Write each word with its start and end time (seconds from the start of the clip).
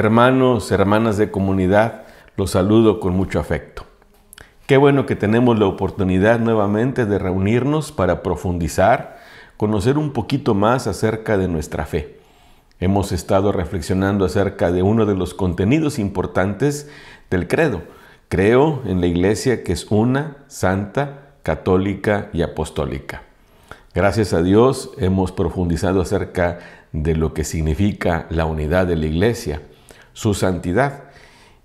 Hermanos, 0.00 0.72
hermanas 0.72 1.18
de 1.18 1.30
comunidad, 1.30 2.04
los 2.38 2.52
saludo 2.52 3.00
con 3.00 3.14
mucho 3.14 3.38
afecto. 3.38 3.84
Qué 4.66 4.78
bueno 4.78 5.04
que 5.04 5.14
tenemos 5.14 5.58
la 5.58 5.66
oportunidad 5.66 6.40
nuevamente 6.40 7.04
de 7.04 7.18
reunirnos 7.18 7.92
para 7.92 8.22
profundizar, 8.22 9.18
conocer 9.58 9.98
un 9.98 10.14
poquito 10.14 10.54
más 10.54 10.86
acerca 10.86 11.36
de 11.36 11.48
nuestra 11.48 11.84
fe. 11.84 12.18
Hemos 12.78 13.12
estado 13.12 13.52
reflexionando 13.52 14.24
acerca 14.24 14.72
de 14.72 14.82
uno 14.82 15.04
de 15.04 15.14
los 15.14 15.34
contenidos 15.34 15.98
importantes 15.98 16.88
del 17.28 17.46
credo. 17.46 17.82
Creo 18.30 18.80
en 18.86 19.02
la 19.02 19.06
iglesia 19.06 19.62
que 19.62 19.74
es 19.74 19.84
una, 19.90 20.38
santa, 20.46 21.34
católica 21.42 22.30
y 22.32 22.40
apostólica. 22.40 23.24
Gracias 23.94 24.32
a 24.32 24.42
Dios 24.42 24.92
hemos 24.96 25.30
profundizado 25.30 26.00
acerca 26.00 26.58
de 26.92 27.14
lo 27.16 27.34
que 27.34 27.44
significa 27.44 28.24
la 28.30 28.46
unidad 28.46 28.86
de 28.86 28.96
la 28.96 29.04
iglesia 29.04 29.60
su 30.12 30.34
santidad. 30.34 31.04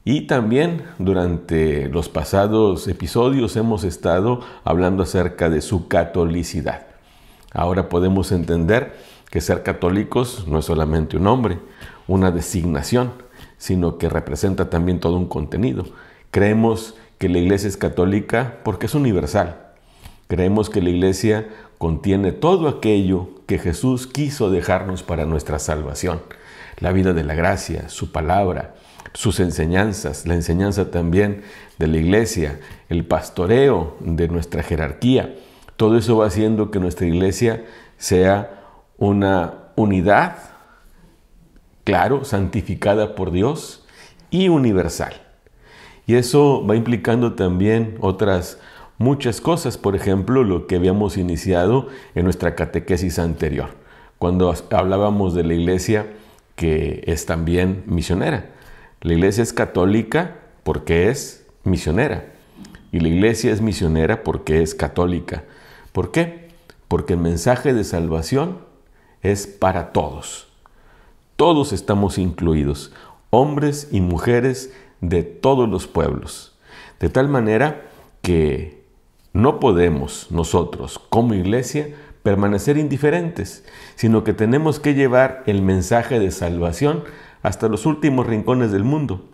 Y 0.03 0.21
también 0.27 0.83
durante 0.99 1.89
los 1.89 2.09
pasados 2.09 2.87
episodios 2.87 3.55
hemos 3.55 3.83
estado 3.83 4.41
hablando 4.63 5.03
acerca 5.03 5.49
de 5.49 5.61
su 5.61 5.87
catolicidad. 5.87 6.85
Ahora 7.51 7.89
podemos 7.89 8.31
entender 8.31 8.95
que 9.31 9.41
ser 9.41 9.63
católicos 9.63 10.45
no 10.47 10.59
es 10.59 10.65
solamente 10.65 11.17
un 11.17 11.23
nombre, 11.23 11.59
una 12.07 12.29
designación, 12.29 13.13
sino 13.57 13.97
que 13.97 14.09
representa 14.09 14.69
también 14.69 14.99
todo 14.99 15.17
un 15.17 15.27
contenido. 15.27 15.85
Creemos 16.29 16.95
que 17.17 17.29
la 17.29 17.39
iglesia 17.39 17.67
es 17.67 17.77
católica 17.77 18.59
porque 18.63 18.85
es 18.85 18.93
universal. 18.93 19.57
Creemos 20.27 20.69
que 20.69 20.81
la 20.81 20.89
iglesia 20.91 21.47
contiene 21.79 22.31
todo 22.31 22.67
aquello 22.67 23.29
que 23.47 23.57
Jesús 23.57 24.05
quiso 24.05 24.51
dejarnos 24.51 25.01
para 25.01 25.25
nuestra 25.25 25.57
salvación 25.57 26.21
la 26.77 26.91
vida 26.91 27.13
de 27.13 27.23
la 27.23 27.35
gracia, 27.35 27.89
su 27.89 28.11
palabra, 28.11 28.75
sus 29.13 29.39
enseñanzas, 29.39 30.25
la 30.25 30.33
enseñanza 30.33 30.91
también 30.91 31.43
de 31.79 31.87
la 31.87 31.97
iglesia, 31.97 32.59
el 32.89 33.05
pastoreo 33.05 33.95
de 33.99 34.27
nuestra 34.27 34.61
jerarquía. 34.61 35.35
Todo 35.77 35.97
eso 35.97 36.17
va 36.17 36.27
haciendo 36.27 36.71
que 36.71 36.79
nuestra 36.79 37.07
iglesia 37.07 37.65
sea 37.97 38.63
una 38.97 39.53
unidad, 39.75 40.37
claro, 41.83 42.25
santificada 42.25 43.15
por 43.15 43.31
Dios 43.31 43.85
y 44.29 44.49
universal. 44.49 45.13
Y 46.07 46.15
eso 46.15 46.65
va 46.65 46.75
implicando 46.75 47.33
también 47.33 47.97
otras 47.99 48.59
muchas 48.97 49.41
cosas, 49.41 49.77
por 49.77 49.95
ejemplo, 49.95 50.43
lo 50.43 50.67
que 50.67 50.75
habíamos 50.75 51.17
iniciado 51.17 51.87
en 52.13 52.23
nuestra 52.25 52.55
catequesis 52.55 53.19
anterior, 53.19 53.69
cuando 54.19 54.53
hablábamos 54.71 55.33
de 55.33 55.43
la 55.43 55.53
iglesia 55.53 56.07
que 56.55 57.03
es 57.05 57.25
también 57.25 57.83
misionera. 57.85 58.51
La 59.01 59.13
iglesia 59.13 59.43
es 59.43 59.53
católica 59.53 60.39
porque 60.63 61.09
es 61.09 61.45
misionera. 61.63 62.33
Y 62.91 62.99
la 62.99 63.09
iglesia 63.09 63.51
es 63.51 63.61
misionera 63.61 64.23
porque 64.23 64.61
es 64.61 64.73
católica. 64.73 65.43
¿Por 65.91 66.11
qué? 66.11 66.49
Porque 66.87 67.13
el 67.13 67.19
mensaje 67.19 67.73
de 67.73 67.83
salvación 67.83 68.59
es 69.21 69.47
para 69.47 69.91
todos. 69.91 70.47
Todos 71.35 71.73
estamos 71.73 72.17
incluidos, 72.17 72.93
hombres 73.29 73.89
y 73.91 73.99
mujeres 73.99 74.73
de 75.01 75.23
todos 75.23 75.67
los 75.67 75.87
pueblos. 75.87 76.57
De 76.99 77.09
tal 77.09 77.27
manera 77.27 77.89
que 78.21 78.85
no 79.33 79.59
podemos 79.59 80.31
nosotros 80.31 80.97
como 81.09 81.33
iglesia 81.33 81.89
permanecer 82.25 82.77
indiferentes, 82.77 83.63
sino 83.93 84.23
que 84.23 84.33
tenemos 84.33 84.79
que 84.79 84.95
llevar 84.95 85.43
el 85.45 85.61
mensaje 85.61 86.19
de 86.19 86.31
salvación 86.31 87.03
hasta 87.43 87.69
los 87.69 87.85
últimos 87.85 88.25
rincones 88.25 88.71
del 88.71 88.83
mundo, 88.83 89.25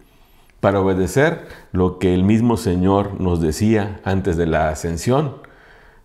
para 0.60 0.82
obedecer 0.82 1.48
lo 1.72 2.00
que 2.00 2.14
el 2.14 2.26
mismo 2.26 2.58
Señor 2.58 3.22
nos 3.22 3.40
decía 3.40 4.02
antes 4.04 4.36
de 4.36 4.46
la 4.46 4.68
ascensión, 4.68 5.38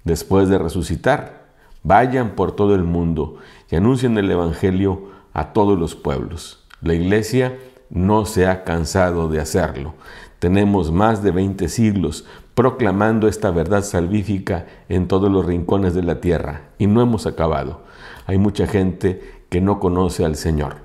después 0.05 0.49
de 0.49 0.59
resucitar. 0.59 1.47
Vayan 1.83 2.37
por 2.37 2.53
todo 2.53 2.77
el 2.77 2.85
mundo 2.85 3.39
y 3.69 3.75
anuncien 3.75 4.17
el 4.17 4.31
Evangelio 4.31 5.11
a 5.33 5.53
todos 5.53 5.77
los 5.77 5.97
pueblos. 5.97 6.65
La 6.83 6.95
iglesia 6.95 7.59
no 7.91 8.27
se 8.27 8.47
ha 8.47 8.63
cansado 8.63 9.29
de 9.29 9.41
hacerlo. 9.41 9.95
Tenemos 10.39 10.93
más 10.93 11.23
de 11.23 11.31
20 11.31 11.69
siglos 11.69 12.27
proclamando 12.55 13.29
esta 13.29 13.51
verdad 13.51 13.83
salvífica 13.83 14.67
en 14.89 15.09
todos 15.09 15.31
los 15.31 15.45
rincones 15.45 15.95
de 15.95 16.03
la 16.03 16.21
tierra. 16.21 16.71
Y 16.79 16.87
no 16.87 17.01
hemos 17.01 17.27
acabado. 17.27 17.83
Hay 18.27 18.39
mucha 18.39 18.67
gente 18.67 19.21
que 19.49 19.61
no 19.61 19.79
conoce 19.81 20.25
al 20.25 20.37
Señor. 20.37 20.77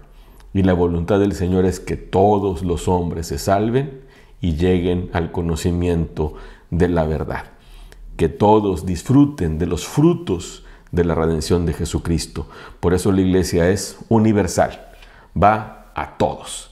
Y 0.53 0.63
la 0.63 0.73
voluntad 0.73 1.19
del 1.19 1.33
Señor 1.33 1.65
es 1.65 1.79
que 1.79 1.95
todos 1.95 2.63
los 2.63 2.87
hombres 2.87 3.27
se 3.27 3.37
salven 3.37 4.01
y 4.41 4.55
lleguen 4.55 5.09
al 5.13 5.31
conocimiento 5.31 6.33
de 6.69 6.89
la 6.89 7.05
verdad. 7.05 7.45
Que 8.17 8.27
todos 8.27 8.85
disfruten 8.85 9.57
de 9.57 9.65
los 9.65 9.85
frutos 9.85 10.65
de 10.91 11.05
la 11.05 11.15
redención 11.15 11.65
de 11.65 11.73
Jesucristo. 11.73 12.47
Por 12.79 12.93
eso 12.93 13.11
la 13.11 13.21
iglesia 13.21 13.69
es 13.69 13.97
universal. 14.09 14.87
Va 15.41 15.91
a 15.95 16.17
todos. 16.17 16.70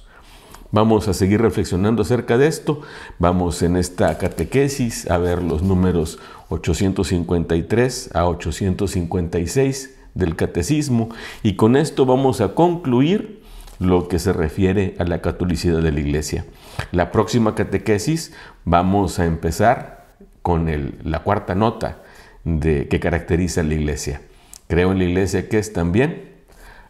Vamos 0.72 1.08
a 1.08 1.16
seguir 1.16 1.42
reflexionando 1.42 2.04
acerca 2.04 2.38
de 2.38 2.46
esto. 2.46 2.82
Vamos 3.18 3.64
en 3.64 3.76
esta 3.76 4.20
catequesis 4.20 5.10
a 5.10 5.18
ver 5.18 5.42
los 5.42 5.64
números 5.64 6.20
853 6.50 8.12
a 8.14 8.28
856 8.28 9.96
del 10.14 10.36
catecismo 10.36 11.10
y 11.42 11.56
con 11.56 11.76
esto 11.76 12.06
vamos 12.06 12.40
a 12.42 12.54
concluir 12.54 13.42
lo 13.80 14.08
que 14.08 14.20
se 14.20 14.32
refiere 14.32 14.96
a 15.00 15.06
la 15.06 15.22
catolicidad 15.22 15.82
de 15.82 15.92
la 15.92 16.02
iglesia. 16.02 16.46
La 16.92 17.12
próxima 17.12 17.56
catequesis 17.56 18.34
vamos 18.64 19.18
a 19.18 19.26
empezar 19.26 20.06
con 20.44 20.70
la 21.04 21.24
cuarta 21.24 21.56
nota 21.56 22.04
que 22.44 23.00
caracteriza 23.02 23.62
a 23.62 23.64
la 23.64 23.74
iglesia. 23.74 24.22
Creo 24.68 24.92
en 24.92 25.00
la 25.00 25.06
iglesia 25.06 25.50
que 25.50 25.58
es 25.58 25.74
también 25.74 26.30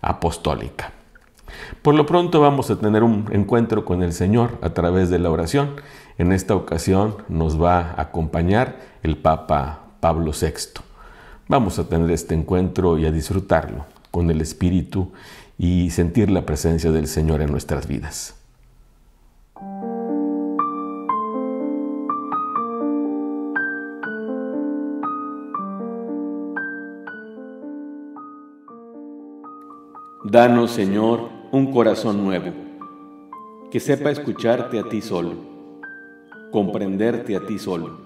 apostólica. 0.01 0.98
Por 1.81 1.95
lo 1.95 2.05
pronto 2.05 2.41
vamos 2.41 2.69
a 2.69 2.77
tener 2.77 3.03
un 3.03 3.25
encuentro 3.31 3.85
con 3.85 4.03
el 4.03 4.13
Señor 4.13 4.57
a 4.61 4.71
través 4.71 5.09
de 5.09 5.19
la 5.19 5.29
oración. 5.29 5.75
En 6.17 6.31
esta 6.31 6.55
ocasión 6.55 7.17
nos 7.29 7.61
va 7.61 7.79
a 7.79 8.01
acompañar 8.01 8.77
el 9.03 9.17
Papa 9.17 9.87
Pablo 9.99 10.31
VI. 10.31 10.81
Vamos 11.47 11.79
a 11.79 11.87
tener 11.89 12.11
este 12.11 12.35
encuentro 12.35 12.97
y 12.97 13.05
a 13.05 13.11
disfrutarlo 13.11 13.85
con 14.11 14.29
el 14.29 14.41
Espíritu 14.41 15.11
y 15.57 15.89
sentir 15.89 16.29
la 16.29 16.45
presencia 16.45 16.91
del 16.91 17.07
Señor 17.07 17.41
en 17.41 17.51
nuestras 17.51 17.87
vidas. 17.87 18.35
Danos, 30.23 30.71
Señor, 30.71 31.38
un 31.51 31.71
corazón 31.71 32.23
nuevo, 32.23 32.51
que 33.71 33.79
sepa 33.79 34.11
escucharte 34.11 34.77
a 34.77 34.83
ti 34.83 35.01
solo, 35.01 35.33
comprenderte 36.51 37.35
a 37.35 37.43
ti 37.47 37.57
solo, 37.57 37.97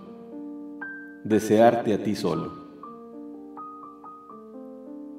desearte 1.25 1.93
a 1.93 2.01
ti 2.01 2.15
solo. 2.15 2.53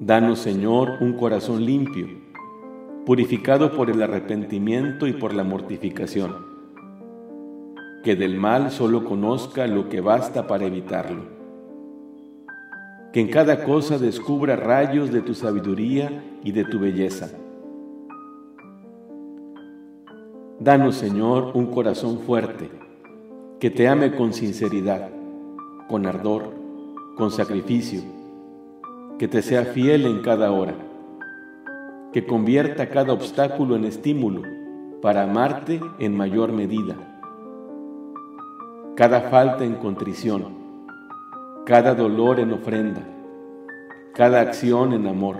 Danos, 0.00 0.38
Señor, 0.38 0.92
un 1.00 1.12
corazón 1.18 1.66
limpio, 1.66 2.06
purificado 3.04 3.72
por 3.72 3.90
el 3.90 4.02
arrepentimiento 4.02 5.06
y 5.06 5.12
por 5.12 5.34
la 5.34 5.44
mortificación, 5.44 6.34
que 8.02 8.16
del 8.16 8.38
mal 8.38 8.70
solo 8.70 9.04
conozca 9.04 9.66
lo 9.66 9.90
que 9.90 10.00
basta 10.00 10.46
para 10.46 10.64
evitarlo, 10.64 11.24
que 13.12 13.20
en 13.20 13.28
cada 13.28 13.64
cosa 13.64 13.98
descubra 13.98 14.56
rayos 14.56 15.12
de 15.12 15.20
tu 15.20 15.34
sabiduría 15.34 16.24
y 16.42 16.52
de 16.52 16.64
tu 16.64 16.78
belleza 16.78 17.30
Danos, 20.64 20.94
Señor, 20.94 21.50
un 21.52 21.66
corazón 21.66 22.20
fuerte, 22.20 22.70
que 23.60 23.68
te 23.68 23.86
ame 23.86 24.16
con 24.16 24.32
sinceridad, 24.32 25.10
con 25.90 26.06
ardor, 26.06 26.54
con 27.18 27.30
sacrificio, 27.30 28.00
que 29.18 29.28
te 29.28 29.42
sea 29.42 29.66
fiel 29.66 30.06
en 30.06 30.22
cada 30.22 30.52
hora, 30.52 30.74
que 32.14 32.24
convierta 32.24 32.88
cada 32.88 33.12
obstáculo 33.12 33.76
en 33.76 33.84
estímulo 33.84 34.40
para 35.02 35.24
amarte 35.24 35.82
en 35.98 36.16
mayor 36.16 36.50
medida, 36.50 36.96
cada 38.96 39.20
falta 39.20 39.66
en 39.66 39.74
contrición, 39.74 40.46
cada 41.66 41.94
dolor 41.94 42.40
en 42.40 42.54
ofrenda, 42.54 43.02
cada 44.14 44.40
acción 44.40 44.94
en 44.94 45.08
amor, 45.08 45.36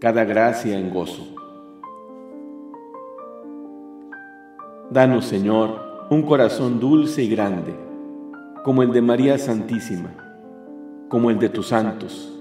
cada 0.00 0.26
gracia 0.26 0.78
en 0.78 0.90
gozo. 0.90 1.45
Danos, 4.90 5.24
Señor, 5.24 6.06
un 6.10 6.22
corazón 6.22 6.78
dulce 6.78 7.20
y 7.24 7.28
grande, 7.28 7.74
como 8.62 8.84
el 8.84 8.92
de 8.92 9.02
María 9.02 9.36
Santísima, 9.36 10.14
como 11.08 11.28
el 11.28 11.40
de 11.40 11.48
tus 11.48 11.68
santos, 11.68 12.32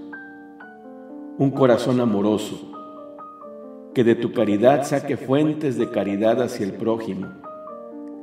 un 1.40 1.50
corazón 1.50 2.00
amoroso, 2.00 2.72
que 3.96 4.04
de 4.04 4.14
tu 4.14 4.32
caridad 4.32 4.84
saque 4.84 5.18
fuentes 5.18 5.76
de 5.80 5.90
caridad 5.90 6.40
hacia 6.40 6.68
el 6.68 6.74
prójimo, 6.74 7.30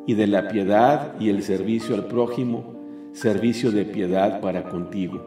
y 0.07 0.15
de 0.15 0.29
la 0.29 0.47
piedad 0.47 1.19
y 1.19 1.29
el 1.29 1.43
servicio 1.43 1.97
al 1.97 2.05
prójimo, 2.05 2.77
servicio 3.13 3.73
de 3.73 3.85
piedad 3.85 4.41
para 4.41 4.69
contigo. 4.69 5.21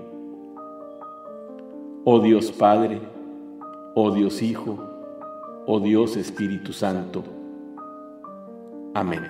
Oh 2.06 2.22
Dios 2.22 2.50
Padre, 2.54 3.02
oh 3.94 4.12
Dios 4.12 4.42
Hijo, 4.42 4.80
oh 5.66 5.82
Dios 5.82 6.16
Espíritu 6.16 6.72
Santo. 6.72 7.35
Amén. 8.96 9.28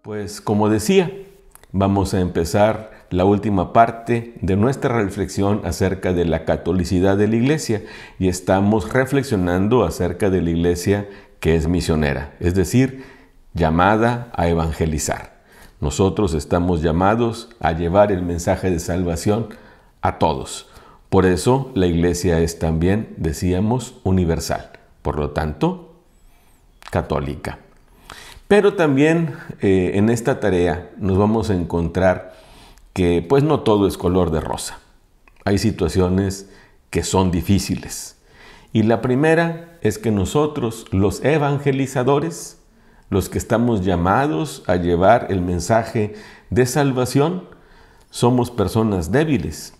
Pues 0.00 0.40
como 0.40 0.70
decía, 0.70 1.12
vamos 1.72 2.14
a 2.14 2.20
empezar 2.20 2.90
la 3.10 3.26
última 3.26 3.74
parte 3.74 4.32
de 4.40 4.56
nuestra 4.56 4.96
reflexión 4.96 5.60
acerca 5.64 6.14
de 6.14 6.24
la 6.24 6.46
catolicidad 6.46 7.18
de 7.18 7.28
la 7.28 7.36
iglesia 7.36 7.82
y 8.18 8.28
estamos 8.28 8.90
reflexionando 8.90 9.84
acerca 9.84 10.30
de 10.30 10.40
la 10.40 10.48
iglesia 10.48 11.06
que 11.38 11.54
es 11.54 11.68
misionera, 11.68 12.34
es 12.40 12.54
decir, 12.54 13.04
llamada 13.52 14.32
a 14.34 14.48
evangelizar. 14.48 15.31
Nosotros 15.82 16.32
estamos 16.34 16.80
llamados 16.80 17.48
a 17.58 17.72
llevar 17.72 18.12
el 18.12 18.22
mensaje 18.22 18.70
de 18.70 18.78
salvación 18.78 19.48
a 20.00 20.18
todos. 20.18 20.68
Por 21.08 21.26
eso 21.26 21.72
la 21.74 21.88
iglesia 21.88 22.38
es 22.38 22.60
también, 22.60 23.12
decíamos, 23.16 23.96
universal. 24.04 24.70
Por 25.02 25.18
lo 25.18 25.30
tanto, 25.30 25.96
católica. 26.88 27.58
Pero 28.46 28.74
también 28.74 29.34
eh, 29.60 29.90
en 29.94 30.08
esta 30.08 30.38
tarea 30.38 30.88
nos 30.98 31.18
vamos 31.18 31.50
a 31.50 31.54
encontrar 31.56 32.32
que 32.92 33.26
pues 33.28 33.42
no 33.42 33.60
todo 33.60 33.88
es 33.88 33.98
color 33.98 34.30
de 34.30 34.40
rosa. 34.40 34.78
Hay 35.44 35.58
situaciones 35.58 36.48
que 36.90 37.02
son 37.02 37.32
difíciles. 37.32 38.18
Y 38.72 38.84
la 38.84 39.00
primera 39.00 39.78
es 39.80 39.98
que 39.98 40.12
nosotros, 40.12 40.86
los 40.92 41.24
evangelizadores, 41.24 42.61
los 43.12 43.28
que 43.28 43.38
estamos 43.38 43.84
llamados 43.84 44.62
a 44.66 44.76
llevar 44.76 45.26
el 45.30 45.40
mensaje 45.40 46.14
de 46.50 46.66
salvación, 46.66 47.44
somos 48.10 48.50
personas 48.50 49.12
débiles, 49.12 49.74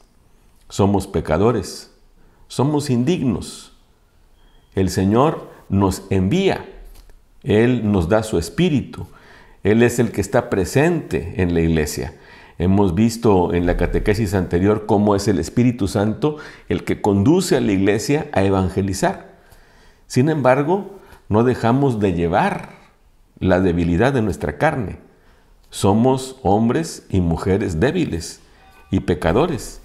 somos 0.69 1.06
pecadores, 1.06 1.93
somos 2.46 2.90
indignos. 2.90 3.73
El 4.75 4.90
Señor 4.90 5.50
nos 5.69 6.05
envía 6.11 6.67
él 7.43 7.90
nos 7.90 8.08
da 8.08 8.23
su 8.23 8.38
espíritu. 8.38 9.06
Él 9.62 9.82
es 9.82 9.99
el 9.99 10.12
que 10.12 10.20
está 10.20 10.50
presente 10.50 11.34
en 11.43 11.55
la 11.55 11.61
iglesia. 11.61 12.14
Hemos 12.58 12.94
visto 12.94 13.55
en 13.55 13.67
la 13.67 13.76
catequesis 13.76 14.34
anterior 14.34 14.87
cómo 14.87 15.17
es 15.17 15.26
el 15.26 15.38
Espíritu 15.38 15.88
Santo 15.88 16.37
el 16.69 16.84
que 16.84 17.00
conduce 17.00 17.56
a 17.56 17.61
la 17.61 17.73
iglesia 17.73 18.29
a 18.32 18.44
evangelizar. 18.44 19.32
Sin 20.06 20.29
embargo, 20.29 20.99
no 21.29 21.44
dejamos 21.44 21.99
de 21.99 22.12
llevar 22.12 22.81
la 23.43 23.61
debilidad 23.61 24.12
de 24.12 24.23
nuestra 24.23 24.56
carne. 24.56 24.99
Somos 25.69 26.37
hombres 26.43 27.06
y 27.11 27.21
mujeres 27.21 27.81
débiles 27.81 28.41
y 28.91 29.00
pecadores. 29.00 29.81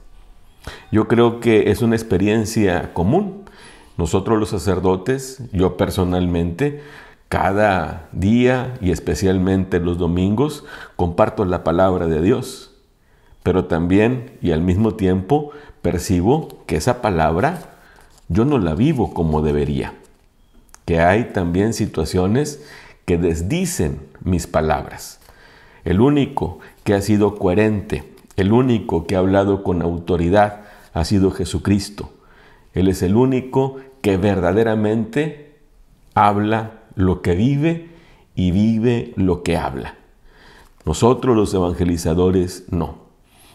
Yo 0.92 1.08
creo 1.08 1.40
que 1.40 1.72
es 1.72 1.82
una 1.82 1.96
experiencia 1.96 2.94
común. 2.94 3.46
Nosotros 3.98 4.40
los 4.40 4.50
sacerdotes, 4.50 5.42
yo 5.52 5.76
personalmente, 5.76 6.84
cada 7.30 8.10
día 8.12 8.78
y 8.80 8.92
especialmente 8.92 9.80
los 9.80 9.98
domingos 9.98 10.64
comparto 10.96 11.44
la 11.44 11.64
palabra 11.64 12.06
de 12.06 12.22
Dios, 12.22 12.76
pero 13.42 13.66
también 13.66 14.38
y 14.42 14.52
al 14.52 14.62
mismo 14.62 14.94
tiempo 14.96 15.52
percibo 15.82 16.64
que 16.68 16.76
esa 16.76 17.02
palabra 17.02 17.78
yo 18.30 18.46
no 18.46 18.60
la 18.60 18.76
vivo 18.76 19.14
como 19.14 19.42
debería, 19.42 19.94
que 20.86 21.00
hay 21.00 21.32
también 21.34 21.74
situaciones 21.74 22.62
que 23.08 23.18
desdicen 23.18 24.02
mis 24.22 24.48
palabras. 24.48 25.22
El 25.86 26.02
único 26.02 26.60
que 26.84 26.94
ha 26.94 27.02
sido 27.02 27.36
coherente, 27.36 28.14
el 28.36 28.52
único 28.52 29.08
que 29.08 29.16
ha 29.16 29.20
hablado 29.20 29.64
con 29.64 29.82
autoridad 29.82 30.66
ha 30.94 31.06
sido 31.06 31.32
Jesucristo. 31.32 32.12
Él 32.74 32.90
es 32.90 33.02
el 33.04 33.16
único 33.16 33.78
que 34.02 34.18
verdaderamente 34.18 35.56
habla 36.16 36.82
lo 36.96 37.22
que 37.22 37.34
vive 37.36 37.92
y 38.36 38.52
vive 38.52 39.14
lo 39.16 39.42
que 39.42 39.56
habla. 39.56 39.96
Nosotros 40.84 41.38
los 41.38 41.54
evangelizadores 41.54 42.66
no. 42.72 42.98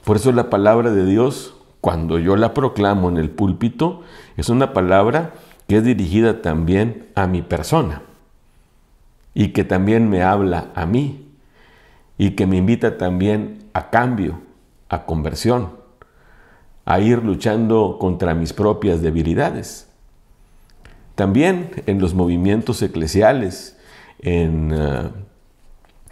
Por 0.05 0.17
eso 0.17 0.33
la 0.33 0.49
palabra 0.49 0.93
de 0.93 1.05
Dios, 1.05 1.57
cuando 1.83 2.19
yo 2.19 2.37
la 2.37 2.55
proclamo 2.55 3.11
en 3.11 3.19
el 3.19 3.29
púlpito, 3.29 4.01
es 4.39 4.49
una 4.49 4.73
palabra 4.73 5.35
que 5.69 5.77
es 5.77 5.85
dirigida 5.85 6.41
también 6.41 7.09
a 7.15 7.27
mi 7.27 7.43
persona 7.43 8.01
y 9.35 9.49
que 9.49 9.65
también 9.65 10.09
me 10.09 10.23
habla 10.23 10.69
a 10.75 10.87
mí 10.87 11.29
y 12.19 12.31
que 12.31 12.47
me 12.47 12.57
invita 12.57 12.99
también 12.99 13.65
a 13.73 13.91
cambio, 13.91 14.41
a 14.89 15.07
conversión, 15.07 15.71
a 16.85 17.01
ir 17.01 17.23
luchando 17.23 17.97
contra 17.99 18.35
mis 18.35 18.53
propias 18.53 19.03
debilidades. 19.03 19.89
También 21.15 21.71
en 21.87 22.01
los 22.01 22.15
movimientos 22.15 22.83
eclesiales, 22.83 23.79
en 24.21 24.73
eh, 24.73 25.11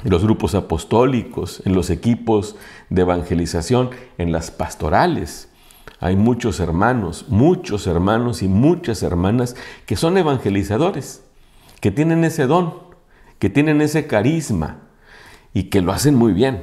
los 0.04 0.22
grupos 0.22 0.54
apostólicos, 0.54 1.62
en 1.64 1.74
los 1.74 1.90
equipos 1.90 2.56
de 2.88 3.02
evangelización, 3.02 3.90
en 4.18 4.32
las 4.32 4.50
pastorales. 4.50 5.48
Hay 6.00 6.16
muchos 6.16 6.60
hermanos, 6.60 7.26
muchos 7.28 7.86
hermanos 7.86 8.42
y 8.42 8.48
muchas 8.48 9.02
hermanas 9.02 9.56
que 9.86 9.96
son 9.96 10.16
evangelizadores, 10.16 11.22
que 11.80 11.90
tienen 11.90 12.24
ese 12.24 12.46
don, 12.46 12.89
que 13.40 13.50
tienen 13.50 13.80
ese 13.80 14.06
carisma 14.06 14.76
y 15.52 15.64
que 15.64 15.80
lo 15.80 15.90
hacen 15.90 16.14
muy 16.14 16.32
bien 16.32 16.62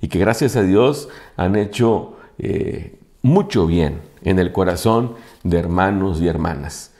y 0.00 0.08
que 0.08 0.20
gracias 0.20 0.54
a 0.54 0.62
Dios 0.62 1.08
han 1.36 1.56
hecho 1.56 2.16
eh, 2.38 2.98
mucho 3.22 3.66
bien 3.66 4.02
en 4.22 4.38
el 4.38 4.52
corazón 4.52 5.14
de 5.42 5.58
hermanos 5.58 6.20
y 6.20 6.28
hermanas. 6.28 6.92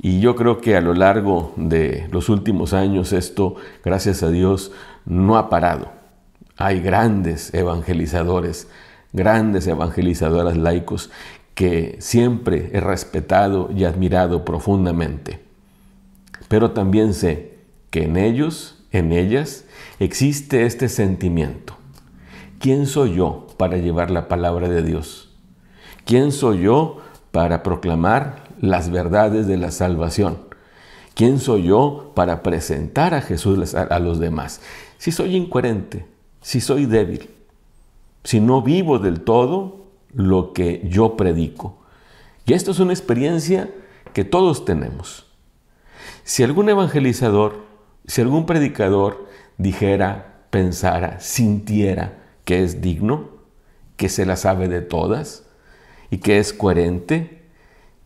Y 0.00 0.20
yo 0.20 0.34
creo 0.36 0.60
que 0.60 0.76
a 0.76 0.80
lo 0.80 0.92
largo 0.92 1.54
de 1.56 2.08
los 2.10 2.28
últimos 2.28 2.74
años 2.74 3.12
esto, 3.12 3.54
gracias 3.82 4.22
a 4.22 4.28
Dios, 4.28 4.72
no 5.06 5.38
ha 5.38 5.48
parado. 5.48 5.92
Hay 6.56 6.80
grandes 6.80 7.54
evangelizadores, 7.54 8.68
grandes 9.12 9.66
evangelizadoras 9.68 10.56
laicos 10.56 11.10
que 11.54 11.96
siempre 12.00 12.70
he 12.72 12.80
respetado 12.80 13.70
y 13.74 13.84
admirado 13.84 14.44
profundamente. 14.44 15.40
Pero 16.48 16.72
también 16.72 17.14
sé 17.14 17.53
que 17.94 18.02
en 18.02 18.16
ellos, 18.16 18.74
en 18.90 19.12
ellas, 19.12 19.66
existe 20.00 20.66
este 20.66 20.88
sentimiento. 20.88 21.76
¿Quién 22.58 22.86
soy 22.86 23.14
yo 23.14 23.46
para 23.56 23.76
llevar 23.76 24.10
la 24.10 24.26
palabra 24.26 24.68
de 24.68 24.82
Dios? 24.82 25.30
¿Quién 26.04 26.32
soy 26.32 26.62
yo 26.62 26.98
para 27.30 27.62
proclamar 27.62 28.48
las 28.60 28.90
verdades 28.90 29.46
de 29.46 29.56
la 29.58 29.70
salvación. 29.70 30.38
¿Quién 31.14 31.38
soy 31.38 31.64
yo 31.64 32.10
para 32.16 32.42
presentar 32.42 33.14
a 33.14 33.20
Jesús 33.20 33.76
a 33.76 33.98
los 34.00 34.18
demás? 34.18 34.60
Si 34.98 35.12
soy 35.12 35.36
incoherente, 35.36 36.04
si 36.40 36.60
soy 36.60 36.86
débil, 36.86 37.30
si 38.24 38.40
no 38.40 38.60
vivo 38.62 38.98
del 38.98 39.20
todo 39.20 39.86
lo 40.12 40.52
que 40.52 40.82
yo 40.84 41.16
predico. 41.16 41.78
Y 42.44 42.54
esto 42.54 42.72
es 42.72 42.80
una 42.80 42.92
experiencia 42.92 43.70
que 44.12 44.24
todos 44.24 44.64
tenemos. 44.64 45.26
Si 46.24 46.42
algún 46.42 46.68
evangelizador, 46.68 47.73
si 48.06 48.20
algún 48.20 48.46
predicador 48.46 49.26
dijera, 49.58 50.46
pensara, 50.50 51.20
sintiera 51.20 52.18
que 52.44 52.62
es 52.62 52.80
digno, 52.80 53.30
que 53.96 54.08
se 54.08 54.26
la 54.26 54.36
sabe 54.36 54.68
de 54.68 54.82
todas 54.82 55.44
y 56.10 56.18
que 56.18 56.38
es 56.38 56.52
coherente, 56.52 57.42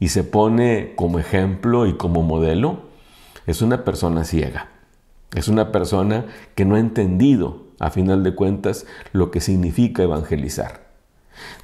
y 0.01 0.09
se 0.09 0.23
pone 0.23 0.93
como 0.95 1.19
ejemplo 1.19 1.87
y 1.87 1.97
como 1.97 2.23
modelo, 2.23 2.83
es 3.47 3.63
una 3.63 3.85
persona 3.85 4.25
ciega. 4.25 4.69
Es 5.35 5.49
una 5.49 5.73
persona 5.73 6.27
que 6.55 6.65
no 6.65 6.77
ha 6.77 6.81
entendido, 6.81 7.65
a 7.81 7.91
final 7.91 8.23
de 8.23 8.35
cuentas, 8.35 8.87
lo 9.13 9.31
que 9.31 9.41
significa 9.41 10.03
evangelizar. 10.03 10.89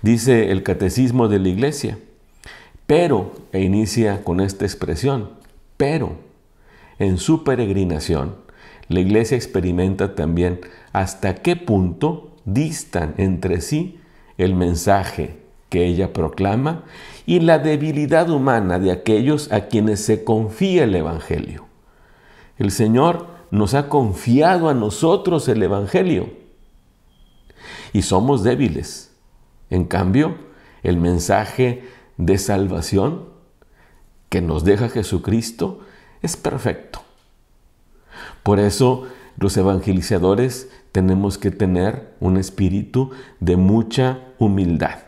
Dice 0.03 0.51
el 0.51 0.63
catecismo 0.63 1.29
de 1.29 1.39
la 1.39 1.49
iglesia, 1.49 1.99
pero, 2.87 3.33
e 3.53 3.63
inicia 3.63 4.23
con 4.23 4.41
esta 4.41 4.65
expresión, 4.65 5.31
pero, 5.77 6.19
en 6.99 7.19
su 7.19 7.45
peregrinación, 7.45 8.37
la 8.89 9.01
iglesia 9.01 9.37
experimenta 9.37 10.15
también 10.15 10.61
hasta 10.93 11.37
qué 11.37 11.57
punto 11.57 12.37
distan 12.45 13.15
entre 13.17 13.61
sí 13.61 13.99
el 14.37 14.55
mensaje 14.55 15.39
que 15.71 15.87
ella 15.87 16.13
proclama 16.13 16.85
y 17.27 17.41
la 17.41 17.59
debilidad 17.59 18.31
humana 18.31 18.79
de 18.79 18.93
aquellos 18.93 19.51
a 19.51 19.67
quienes 19.67 20.01
se 20.05 20.25
confía 20.25 20.85
el 20.85 20.95
Evangelio. 20.95 21.67
El 22.59 22.71
Señor 22.71 23.27
nos 23.51 23.75
ha 23.75 23.89
confiado 23.89 24.69
a 24.69 24.75
nosotros 24.75 25.49
el 25.49 25.63
Evangelio. 25.63 26.29
Y 27.93 28.03
somos 28.03 28.43
débiles. 28.43 29.13
En 29.71 29.85
cambio, 29.85 30.37
el 30.83 30.97
mensaje 30.99 31.85
de 32.19 32.39
salvación 32.39 33.25
que 34.29 34.41
nos 34.41 34.65
deja 34.65 34.89
Jesucristo 34.89 35.81
es 36.25 36.37
perfecto. 36.37 37.01
Por 38.43 38.59
eso 38.59 39.07
los 39.39 39.57
evangelizadores 39.57 40.71
tenemos 40.91 41.39
que 41.39 41.51
tener 41.51 42.15
un 42.21 42.37
espíritu 42.37 43.11
de 43.41 43.57
mucha 43.57 44.21
humildad. 44.39 45.01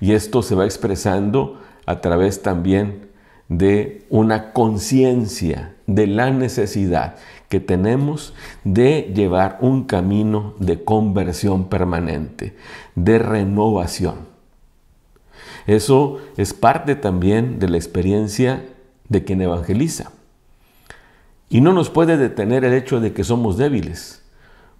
Y 0.00 0.12
esto 0.12 0.42
se 0.42 0.54
va 0.54 0.64
expresando 0.64 1.60
a 1.84 2.00
través 2.00 2.42
también 2.42 3.10
de 3.48 4.06
una 4.08 4.52
conciencia 4.52 5.74
de 5.86 6.06
la 6.06 6.30
necesidad 6.30 7.16
que 7.48 7.60
tenemos 7.60 8.32
de 8.64 9.12
llevar 9.14 9.58
un 9.60 9.84
camino 9.84 10.54
de 10.58 10.84
conversión 10.84 11.68
permanente, 11.68 12.56
de 12.94 13.18
renovación. 13.18 14.32
Eso 15.66 16.18
es 16.36 16.54
parte 16.54 16.94
también 16.96 17.58
de 17.58 17.68
la 17.68 17.76
experiencia 17.76 18.64
de 19.12 19.24
quien 19.24 19.42
evangeliza. 19.42 20.10
Y 21.48 21.60
no 21.60 21.72
nos 21.72 21.90
puede 21.90 22.16
detener 22.16 22.64
el 22.64 22.72
hecho 22.72 22.98
de 22.98 23.12
que 23.12 23.24
somos 23.24 23.56
débiles, 23.56 24.24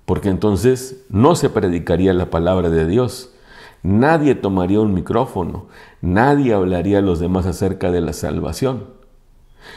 porque 0.06 0.30
entonces 0.30 1.04
no 1.10 1.36
se 1.36 1.50
predicaría 1.50 2.12
la 2.14 2.30
palabra 2.30 2.70
de 2.70 2.86
Dios. 2.86 3.34
Nadie 3.82 4.34
tomaría 4.34 4.80
un 4.80 4.94
micrófono, 4.94 5.66
nadie 6.00 6.54
hablaría 6.54 6.98
a 6.98 7.02
los 7.02 7.20
demás 7.20 7.46
acerca 7.46 7.90
de 7.90 8.00
la 8.00 8.12
salvación. 8.12 8.86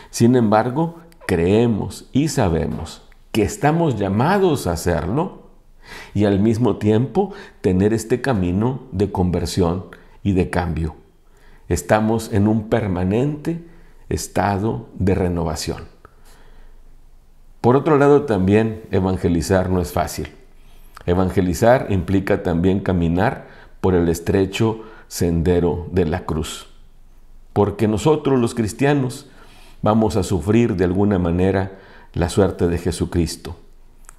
Sin 0.10 0.36
embargo, 0.36 1.00
creemos 1.28 2.10
y 2.14 2.30
sabemos 2.30 3.02
que 3.32 3.44
estamos 3.44 3.98
llamados 4.00 4.66
a 4.66 4.72
hacerlo 4.72 5.50
y 6.14 6.26
al 6.26 6.40
mismo 6.40 6.78
tiempo 6.78 7.34
tener 7.62 7.94
este 7.94 8.22
camino 8.22 8.84
de 8.92 9.12
conversión 9.12 9.86
y 10.24 10.32
de 10.32 10.50
cambio. 10.50 10.96
Estamos 11.68 12.32
en 12.32 12.48
un 12.48 12.70
permanente 12.70 13.64
estado 14.10 14.88
de 14.96 15.16
renovación. 15.16 15.86
Por 17.62 17.76
otro 17.76 17.98
lado, 17.98 18.24
también 18.24 18.84
evangelizar 18.92 19.70
no 19.70 19.82
es 19.82 19.92
fácil. 19.92 20.30
Evangelizar 21.06 21.88
implica 21.90 22.44
también 22.44 22.80
caminar 22.80 23.48
por 23.82 23.96
el 23.96 24.10
estrecho 24.10 24.84
sendero 25.08 25.88
de 25.92 26.06
la 26.06 26.26
cruz. 26.26 26.68
Porque 27.54 27.88
nosotros 27.88 28.40
los 28.40 28.54
cristianos 28.54 29.28
vamos 29.82 30.16
a 30.16 30.24
sufrir 30.24 30.76
de 30.76 30.84
alguna 30.84 31.20
manera 31.20 31.80
la 32.14 32.30
suerte 32.30 32.68
de 32.68 32.78
Jesucristo. 32.78 33.56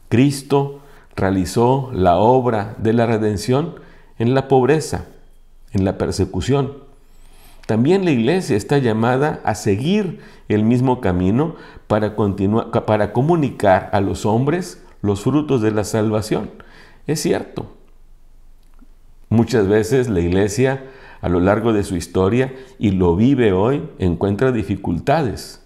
Cristo 0.09 0.81
realizó 1.17 1.91
la 1.93 2.17
obra 2.17 2.77
de 2.79 2.93
la 2.93 3.07
redención 3.07 3.77
en 4.19 4.35
la 4.35 4.49
pobreza, 4.49 5.07
en 5.73 5.85
la 5.85 5.99
persecución. 5.99 6.86
También 7.67 8.05
la 8.05 8.13
iglesia 8.13 8.57
está 8.57 8.79
llamada 8.79 9.41
a 9.45 9.55
seguir 9.55 10.21
el 10.49 10.63
mismo 10.63 11.01
camino 11.01 11.57
para, 11.89 12.15
continuar, 12.15 12.71
para 12.71 13.13
comunicar 13.13 13.91
a 13.93 14.01
los 14.01 14.25
hombres 14.25 14.83
los 15.03 15.23
frutos 15.23 15.63
de 15.63 15.73
la 15.73 15.85
salvación. 15.85 16.51
Es 17.07 17.21
cierto. 17.21 17.73
Muchas 19.29 19.67
veces 19.67 20.09
la 20.09 20.21
iglesia 20.21 20.85
a 21.21 21.29
lo 21.29 21.41
largo 21.41 21.73
de 21.73 21.83
su 21.83 21.97
historia 21.97 22.55
y 22.79 22.93
lo 22.93 23.17
vive 23.17 23.53
hoy 23.53 23.89
encuentra 23.99 24.53
dificultades, 24.53 25.61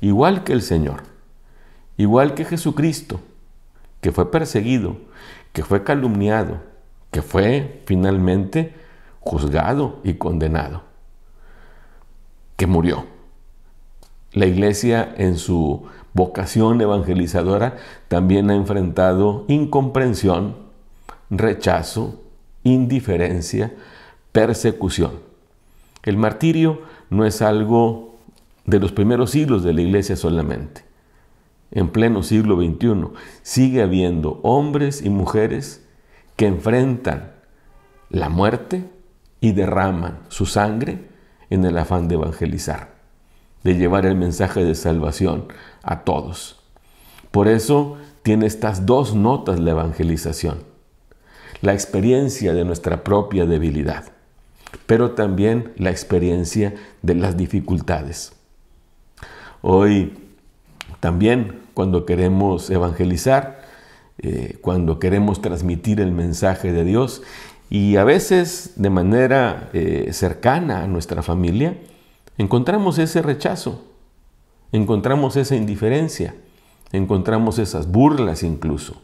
igual 0.00 0.42
que 0.42 0.52
el 0.52 0.62
Señor, 0.62 1.02
igual 1.96 2.34
que 2.34 2.44
Jesucristo, 2.44 3.20
que 4.00 4.10
fue 4.10 4.30
perseguido, 4.30 4.96
que 5.52 5.62
fue 5.62 5.84
calumniado, 5.84 6.60
que 7.12 7.22
fue 7.22 7.82
finalmente 7.86 8.74
juzgado 9.20 10.00
y 10.02 10.14
condenado, 10.14 10.82
que 12.56 12.66
murió. 12.66 13.06
La 14.32 14.46
iglesia 14.46 15.14
en 15.16 15.38
su 15.38 15.84
vocación 16.12 16.80
evangelizadora 16.80 17.76
también 18.08 18.50
ha 18.50 18.54
enfrentado 18.54 19.44
incomprensión, 19.48 20.56
rechazo, 21.30 22.20
indiferencia, 22.62 23.72
persecución. 24.32 25.12
El 26.02 26.16
martirio 26.16 26.82
no 27.10 27.24
es 27.24 27.42
algo 27.42 28.16
de 28.66 28.80
los 28.80 28.92
primeros 28.92 29.30
siglos 29.30 29.62
de 29.62 29.72
la 29.72 29.82
iglesia 29.82 30.16
solamente. 30.16 30.82
En 31.70 31.88
pleno 31.88 32.22
siglo 32.22 32.56
XXI 32.56 33.08
sigue 33.42 33.82
habiendo 33.82 34.40
hombres 34.42 35.02
y 35.02 35.10
mujeres 35.10 35.84
que 36.36 36.46
enfrentan 36.46 37.32
la 38.10 38.28
muerte 38.28 38.84
y 39.40 39.52
derraman 39.52 40.20
su 40.28 40.46
sangre 40.46 41.13
en 41.50 41.64
el 41.64 41.76
afán 41.78 42.08
de 42.08 42.14
evangelizar, 42.14 42.94
de 43.62 43.76
llevar 43.76 44.06
el 44.06 44.16
mensaje 44.16 44.64
de 44.64 44.74
salvación 44.74 45.46
a 45.82 46.00
todos. 46.04 46.60
Por 47.30 47.48
eso 47.48 47.98
tiene 48.22 48.46
estas 48.46 48.86
dos 48.86 49.14
notas 49.14 49.60
la 49.60 49.72
evangelización. 49.72 50.64
La 51.60 51.72
experiencia 51.72 52.52
de 52.52 52.64
nuestra 52.64 53.04
propia 53.04 53.46
debilidad, 53.46 54.04
pero 54.86 55.12
también 55.12 55.72
la 55.76 55.90
experiencia 55.90 56.74
de 57.02 57.14
las 57.14 57.36
dificultades. 57.36 58.32
Hoy 59.62 60.12
también 61.00 61.60
cuando 61.74 62.06
queremos 62.06 62.70
evangelizar, 62.70 63.62
eh, 64.18 64.58
cuando 64.60 64.98
queremos 64.98 65.42
transmitir 65.42 66.00
el 66.00 66.12
mensaje 66.12 66.72
de 66.72 66.84
Dios, 66.84 67.22
y 67.70 67.96
a 67.96 68.04
veces 68.04 68.72
de 68.76 68.90
manera 68.90 69.70
eh, 69.72 70.10
cercana 70.12 70.82
a 70.82 70.86
nuestra 70.86 71.22
familia, 71.22 71.78
encontramos 72.38 72.98
ese 72.98 73.22
rechazo, 73.22 73.84
encontramos 74.72 75.36
esa 75.36 75.56
indiferencia, 75.56 76.34
encontramos 76.92 77.58
esas 77.58 77.90
burlas 77.90 78.42
incluso. 78.42 79.00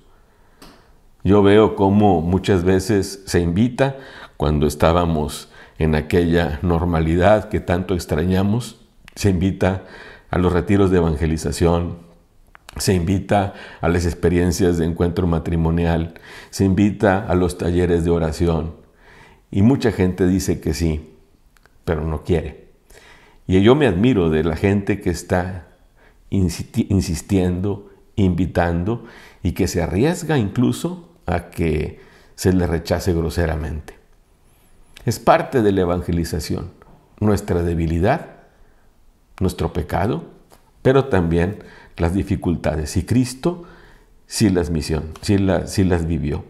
Yo 1.23 1.43
veo 1.43 1.77
cómo 1.77 2.21
muchas 2.21 2.65
veces 2.65 3.23
se 3.27 3.41
invita, 3.41 3.97
cuando 4.37 4.67
estábamos 4.67 5.51
en 5.79 5.95
aquella 5.95 6.61
normalidad 6.63 7.51
que 7.51 7.61
tanto 7.61 7.95
extrañamos, 7.95 8.81
se 9.15 9.31
invita 9.31 9.85
a 10.31 10.39
los 10.39 10.53
retiros 10.53 10.91
de 10.91 10.99
evangelización, 10.99 11.99
se 12.77 12.95
invita 12.95 13.55
a 13.81 13.89
las 13.89 14.07
experiencias 14.07 14.79
de 14.79 14.87
encuentro 14.87 15.27
matrimonial, 15.27 16.15
se 16.51 16.65
invita 16.65 17.27
a 17.27 17.35
los 17.35 17.59
talleres 17.59 18.05
de 18.05 18.11
oración. 18.11 18.75
Y 19.51 19.63
mucha 19.63 19.93
gente 19.93 20.27
dice 20.27 20.61
que 20.61 20.75
sí, 20.75 21.15
pero 21.85 22.05
no 22.05 22.23
quiere. 22.23 22.69
Y 23.47 23.61
yo 23.63 23.75
me 23.75 23.87
admiro 23.87 24.31
de 24.31 24.45
la 24.45 24.57
gente 24.57 25.01
que 25.01 25.11
está 25.11 25.67
insistiendo, 26.31 27.91
invitando 28.15 29.05
y 29.43 29.53
que 29.53 29.67
se 29.67 29.83
arriesga 29.83 30.39
incluso 30.39 31.09
a 31.27 31.51
que 31.51 32.01
se 32.37 32.53
le 32.53 32.67
rechace 32.67 33.13
groseramente. 33.13 33.99
Es 35.05 35.19
parte 35.19 35.63
de 35.63 35.73
la 35.73 35.81
evangelización, 35.81 36.71
nuestra 37.19 37.63
debilidad, 37.63 38.37
nuestro 39.41 39.73
pecado, 39.73 40.25
pero 40.83 41.07
también 41.07 41.65
las 42.01 42.15
dificultades. 42.15 42.97
Y 42.97 43.05
Cristo 43.05 43.65
sí 44.27 44.51
las, 44.51 44.71
misión, 44.71 45.13
sí, 45.23 45.37
sí 45.67 45.85
las 45.85 46.07
vivió. 46.07 46.45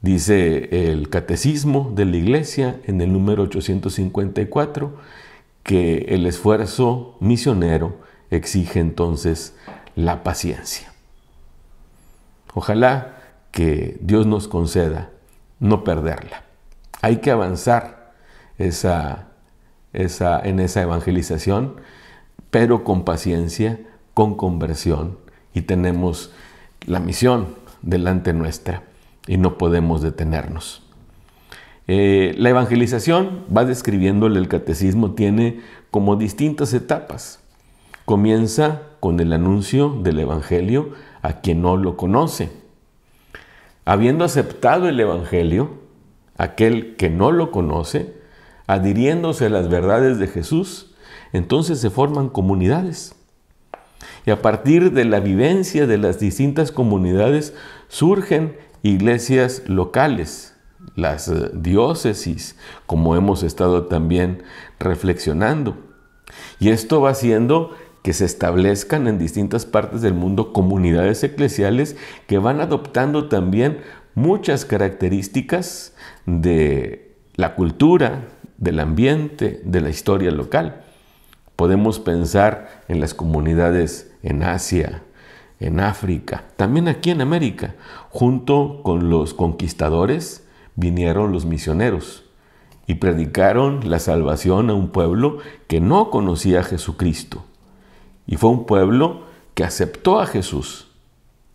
Dice 0.00 0.90
el 0.90 1.08
Catecismo 1.08 1.92
de 1.94 2.04
la 2.04 2.16
Iglesia 2.16 2.80
en 2.84 3.00
el 3.00 3.12
número 3.12 3.44
854 3.44 4.96
que 5.62 6.06
el 6.08 6.26
esfuerzo 6.26 7.16
misionero 7.20 8.00
exige 8.30 8.80
entonces 8.80 9.54
la 9.94 10.24
paciencia. 10.24 10.92
Ojalá 12.54 13.16
que 13.52 13.98
Dios 14.00 14.26
nos 14.26 14.48
conceda 14.48 15.10
no 15.60 15.84
perderla. 15.84 16.42
Hay 17.00 17.18
que 17.18 17.30
avanzar 17.30 18.12
esa, 18.58 19.28
esa, 19.92 20.40
en 20.40 20.58
esa 20.58 20.82
evangelización, 20.82 21.76
pero 22.50 22.82
con 22.82 23.04
paciencia, 23.04 23.78
con 24.14 24.36
conversión 24.36 25.16
y 25.54 25.62
tenemos 25.62 26.32
la 26.86 27.00
misión 27.00 27.54
delante 27.82 28.32
nuestra 28.32 28.82
y 29.26 29.36
no 29.36 29.58
podemos 29.58 30.02
detenernos. 30.02 30.82
Eh, 31.88 32.34
la 32.38 32.50
evangelización, 32.50 33.44
va 33.54 33.64
describiéndole 33.64 34.38
el 34.38 34.48
catecismo, 34.48 35.12
tiene 35.12 35.60
como 35.90 36.16
distintas 36.16 36.72
etapas. 36.74 37.40
Comienza 38.04 38.82
con 39.00 39.20
el 39.20 39.32
anuncio 39.32 39.90
del 40.02 40.20
Evangelio 40.20 40.90
a 41.22 41.40
quien 41.40 41.62
no 41.62 41.76
lo 41.76 41.96
conoce. 41.96 42.50
Habiendo 43.84 44.24
aceptado 44.24 44.88
el 44.88 44.98
Evangelio, 45.00 45.70
aquel 46.36 46.96
que 46.96 47.10
no 47.10 47.32
lo 47.32 47.50
conoce, 47.50 48.14
adhiriéndose 48.66 49.46
a 49.46 49.50
las 49.50 49.68
verdades 49.68 50.18
de 50.18 50.28
Jesús, 50.28 50.94
entonces 51.32 51.80
se 51.80 51.90
forman 51.90 52.28
comunidades 52.28 53.14
Y 54.24 54.30
a 54.30 54.40
partir 54.40 54.92
de 54.92 55.04
la 55.04 55.20
vivencia 55.20 55.86
de 55.86 55.98
las 55.98 56.20
distintas 56.20 56.70
comunidades 56.70 57.54
surgen 57.88 58.56
iglesias 58.82 59.62
locales, 59.66 60.54
las 60.96 61.28
eh, 61.28 61.50
diócesis, 61.54 62.56
como 62.86 63.16
hemos 63.16 63.42
estado 63.42 63.86
también 63.86 64.42
reflexionando. 64.78 65.76
Y 66.60 66.70
esto 66.70 67.00
va 67.00 67.10
haciendo 67.10 67.76
que 68.02 68.12
se 68.12 68.24
establezcan 68.24 69.06
en 69.06 69.18
distintas 69.18 69.64
partes 69.64 70.02
del 70.02 70.14
mundo 70.14 70.52
comunidades 70.52 71.22
eclesiales 71.22 71.96
que 72.26 72.38
van 72.38 72.60
adoptando 72.60 73.28
también 73.28 73.78
muchas 74.14 74.64
características 74.64 75.94
de 76.26 77.16
la 77.36 77.54
cultura, 77.54 78.28
del 78.58 78.80
ambiente, 78.80 79.60
de 79.64 79.80
la 79.80 79.90
historia 79.90 80.30
local. 80.30 80.84
Podemos 81.62 82.00
pensar 82.00 82.82
en 82.88 82.98
las 82.98 83.14
comunidades 83.14 84.12
en 84.24 84.42
Asia, 84.42 85.04
en 85.60 85.78
África, 85.78 86.42
también 86.56 86.88
aquí 86.88 87.10
en 87.10 87.20
América. 87.20 87.76
Junto 88.10 88.80
con 88.82 89.10
los 89.10 89.32
conquistadores 89.32 90.44
vinieron 90.74 91.30
los 91.30 91.44
misioneros 91.46 92.24
y 92.88 92.96
predicaron 92.96 93.88
la 93.88 94.00
salvación 94.00 94.70
a 94.70 94.74
un 94.74 94.88
pueblo 94.88 95.38
que 95.68 95.80
no 95.80 96.10
conocía 96.10 96.58
a 96.58 96.64
Jesucristo. 96.64 97.44
Y 98.26 98.38
fue 98.38 98.50
un 98.50 98.66
pueblo 98.66 99.22
que 99.54 99.62
aceptó 99.62 100.18
a 100.20 100.26
Jesús. 100.26 100.88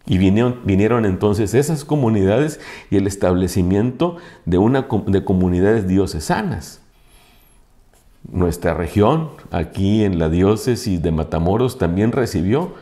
Y 0.05 0.19
vinieron, 0.19 1.03
entonces 1.03 1.53
esas 1.53 1.83
comunidades 1.83 2.61
y 2.89 2.95
el 2.95 3.07
establecimiento 3.07 4.15
de, 4.45 4.57
una, 4.57 4.87
de 5.05 5.25
comunidades 5.25 5.85
diocesanas. 5.85 6.79
Nuestra 8.29 8.73
región, 8.73 9.29
aquí 9.51 10.03
en 10.03 10.19
la 10.19 10.29
diócesis 10.29 11.01
de 11.01 11.11
Matamoros, 11.11 11.77
también 11.77 12.11
recibió 12.11 12.73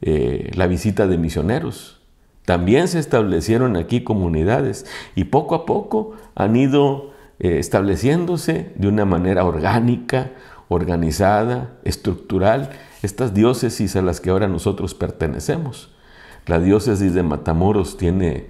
eh, 0.00 0.50
la 0.54 0.66
visita 0.66 1.06
de 1.06 1.18
misioneros. 1.18 2.00
También 2.44 2.88
se 2.88 2.98
establecieron 2.98 3.76
aquí 3.76 4.02
comunidades 4.02 4.86
y 5.14 5.24
poco 5.24 5.54
a 5.54 5.66
poco 5.66 6.12
han 6.34 6.56
ido 6.56 7.12
eh, 7.38 7.58
estableciéndose 7.58 8.72
de 8.76 8.88
una 8.88 9.04
manera 9.04 9.44
orgánica, 9.44 10.32
organizada, 10.68 11.74
estructural, 11.84 12.70
estas 13.02 13.34
diócesis 13.34 13.96
a 13.96 14.02
las 14.02 14.20
que 14.20 14.30
ahora 14.30 14.48
nosotros 14.48 14.94
pertenecemos. 14.94 15.90
La 16.46 16.60
diócesis 16.60 17.14
de 17.14 17.22
Matamoros 17.22 17.96
tiene 17.96 18.48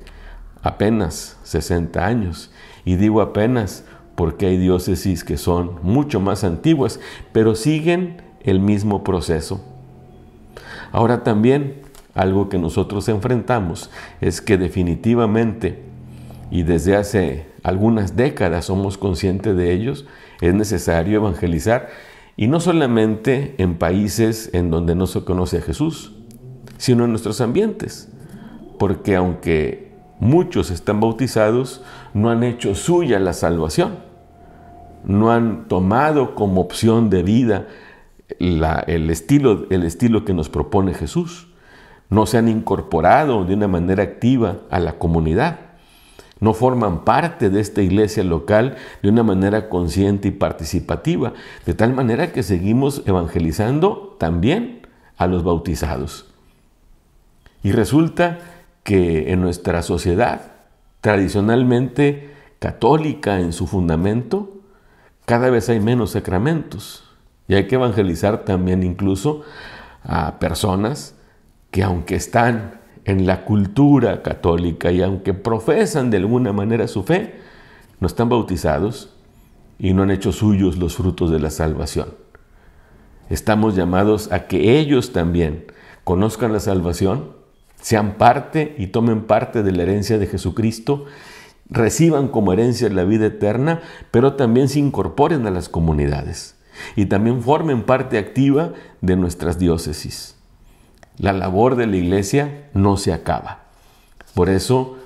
apenas 0.63 1.39
60 1.45 2.05
años. 2.05 2.51
Y 2.85 2.97
digo 2.97 3.21
apenas 3.21 3.85
porque 4.14 4.47
hay 4.47 4.56
diócesis 4.59 5.25
que 5.25 5.37
son 5.37 5.78
mucho 5.83 6.21
más 6.21 6.44
antiguas, 6.44 7.00
pero 7.33 7.54
siguen 7.54 8.23
el 8.42 8.61
mismo 8.61 9.02
proceso. 9.04 9.64
Ahora 10.92 11.25
también 11.25 11.83
algo 12.14 12.49
que 12.49 12.59
nosotros 12.59 13.09
enfrentamos 13.09 13.90
es 14.21 14.40
que 14.40 14.56
definitivamente, 14.56 15.83
y 16.50 16.62
desde 16.62 16.97
hace 16.97 17.47
algunas 17.62 18.16
décadas 18.16 18.66
somos 18.66 18.99
conscientes 18.99 19.56
de 19.56 19.73
ellos, 19.73 20.06
es 20.40 20.54
necesario 20.54 21.16
evangelizar, 21.16 21.88
y 22.37 22.47
no 22.49 22.61
solamente 22.61 23.54
en 23.59 23.76
países 23.76 24.50
en 24.52 24.71
donde 24.71 24.94
no 24.94 25.06
se 25.06 25.25
conoce 25.25 25.59
a 25.59 25.62
Jesús, 25.62 26.12
sino 26.78 27.04
en 27.04 27.11
nuestros 27.11 27.40
ambientes. 27.40 28.09
Porque 28.78 29.14
aunque 29.14 29.84
muchos 30.21 30.71
están 30.71 31.00
bautizados, 31.00 31.83
no 32.12 32.30
han 32.30 32.42
hecho 32.42 32.75
suya 32.75 33.18
la 33.18 33.33
salvación. 33.33 33.99
No 35.05 35.31
han 35.31 35.68
tomado 35.68 36.35
como 36.35 36.62
opción 36.62 37.11
de 37.11 37.22
vida 37.22 37.66
el, 38.38 39.11
estilo, 39.11 39.66
el 39.70 39.85
estilo 39.85 40.24
que 40.24 40.33
nos 40.33 40.48
propone 40.48 40.94
Jesús. 40.94 41.48
No 42.09 42.27
se 42.27 42.38
han 42.38 42.48
incorporado 42.48 43.44
de 43.44 43.55
una 43.55 43.68
manera 43.68 44.03
activa 44.03 44.59
a 44.70 44.79
la 44.79 44.98
comunidad. 44.98 45.61
No 46.40 46.53
forman 46.53 47.05
parte 47.05 47.50
de 47.50 47.61
esta 47.61 47.83
iglesia 47.83 48.24
local 48.24 48.77
de 49.03 49.09
una 49.09 49.22
manera 49.22 49.68
consciente 49.68 50.29
y 50.29 50.33
participativa. 50.33 51.33
De 51.64 51.74
tal 51.74 51.94
manera 51.94 52.33
que 52.33 52.42
seguimos 52.42 53.03
evangelizando 53.07 54.16
también 54.18 54.87
a 55.16 55.27
los 55.27 55.44
bautizados. 55.44 56.31
Y 57.62 57.72
resulta 57.72 58.38
que 58.85 59.33
en 59.33 59.40
nuestra 59.40 59.83
sociedad, 59.83 60.53
tradicionalmente 61.01 62.31
católica 62.61 63.40
en 63.40 63.53
su 63.53 63.66
fundamento, 63.66 64.61
cada 65.25 65.51
vez 65.51 65.68
hay 65.68 65.81
menos 65.81 66.11
sacramentos. 66.11 67.05
Y 67.49 67.55
hay 67.55 67.66
que 67.66 67.75
evangelizar 67.75 68.44
también 68.44 68.83
incluso 68.83 69.42
a 70.03 70.38
personas 70.38 71.14
que 71.70 71.83
aunque 71.83 72.14
están 72.14 72.81
en 73.05 73.27
la 73.27 73.44
cultura 73.44 74.23
católica 74.23 74.92
y 74.92 75.03
aunque 75.03 75.35
profesan 75.35 76.11
de 76.11 76.18
alguna 76.18 76.53
manera 76.53 76.88
su 76.88 77.03
fe, 77.03 77.40
no 78.01 78.07
están 78.07 78.29
bautizados 78.29 79.14
y 79.79 79.92
no 79.92 80.03
han 80.03 80.11
hecho 80.11 80.33
suyos 80.33 80.79
los 80.79 80.97
frutos 80.97 81.31
de 81.31 81.40
la 81.40 81.51
salvación. 81.51 82.14
Estamos 83.31 83.75
llamados 83.75 84.31
a 84.33 84.47
que 84.47 84.79
ellos 84.79 85.12
también 85.12 85.66
conozcan 86.05 86.53
la 86.53 86.61
salvación 86.61 87.43
sean 87.85 88.14
parte 88.14 88.75
y 88.79 88.87
tomen 88.87 89.25
parte 89.25 89.62
de 89.62 89.70
la 89.70 89.83
herencia 89.83 90.16
de 90.16 90.27
Jesucristo, 90.27 91.05
reciban 91.68 92.29
como 92.29 92.55
herencia 92.55 92.88
la 92.88 93.05
vida 93.05 93.27
eterna, 93.27 93.83
pero 94.11 94.37
también 94.37 94.70
se 94.70 94.79
incorporen 94.79 95.47
a 95.47 95.51
las 95.51 95.68
comunidades 95.68 96.57
y 96.97 97.05
también 97.05 97.42
formen 97.42 97.83
parte 97.83 98.16
activa 98.16 98.73
de 99.03 99.16
nuestras 99.16 99.59
diócesis. 99.59 100.35
La 101.18 101.35
labor 101.35 101.77
de 101.77 101.87
la 101.87 101.97
iglesia 101.97 102.70
no 102.73 102.97
se 102.97 103.12
acaba. 103.12 103.64
Por 104.33 104.49
eso 104.49 104.97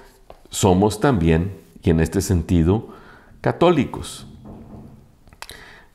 somos 0.48 1.00
también, 1.00 1.54
y 1.82 1.90
en 1.90 1.98
este 1.98 2.20
sentido, 2.20 2.90
católicos. 3.40 4.28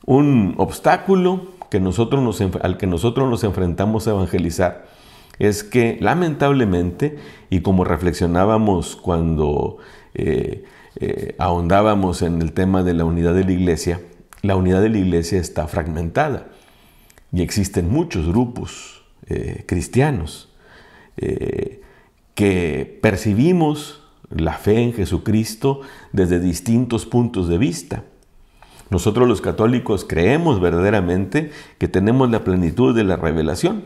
Un 0.04 0.54
obstáculo 0.58 1.46
al 2.60 2.76
que 2.76 2.86
nosotros 2.86 3.30
nos 3.30 3.42
enfrentamos 3.42 4.06
a 4.06 4.10
evangelizar 4.10 4.93
es 5.38 5.64
que 5.64 5.98
lamentablemente, 6.00 7.18
y 7.50 7.60
como 7.60 7.84
reflexionábamos 7.84 8.96
cuando 8.96 9.78
eh, 10.14 10.64
eh, 10.96 11.34
ahondábamos 11.38 12.22
en 12.22 12.40
el 12.40 12.52
tema 12.52 12.82
de 12.82 12.94
la 12.94 13.04
unidad 13.04 13.34
de 13.34 13.44
la 13.44 13.52
iglesia, 13.52 14.00
la 14.42 14.56
unidad 14.56 14.82
de 14.82 14.90
la 14.90 14.98
iglesia 14.98 15.40
está 15.40 15.66
fragmentada 15.66 16.48
y 17.32 17.42
existen 17.42 17.90
muchos 17.90 18.28
grupos 18.28 19.02
eh, 19.26 19.64
cristianos 19.66 20.50
que 22.34 22.98
percibimos 23.00 24.02
la 24.28 24.54
fe 24.54 24.82
en 24.82 24.92
Jesucristo 24.92 25.82
desde 26.10 26.40
distintos 26.40 27.06
puntos 27.06 27.48
de 27.48 27.56
vista. 27.56 28.02
Nosotros 28.90 29.28
los 29.28 29.40
católicos 29.40 30.04
creemos 30.04 30.60
verdaderamente 30.60 31.52
que 31.78 31.86
tenemos 31.86 32.30
la 32.32 32.42
plenitud 32.42 32.96
de 32.96 33.04
la 33.04 33.16
revelación 33.16 33.84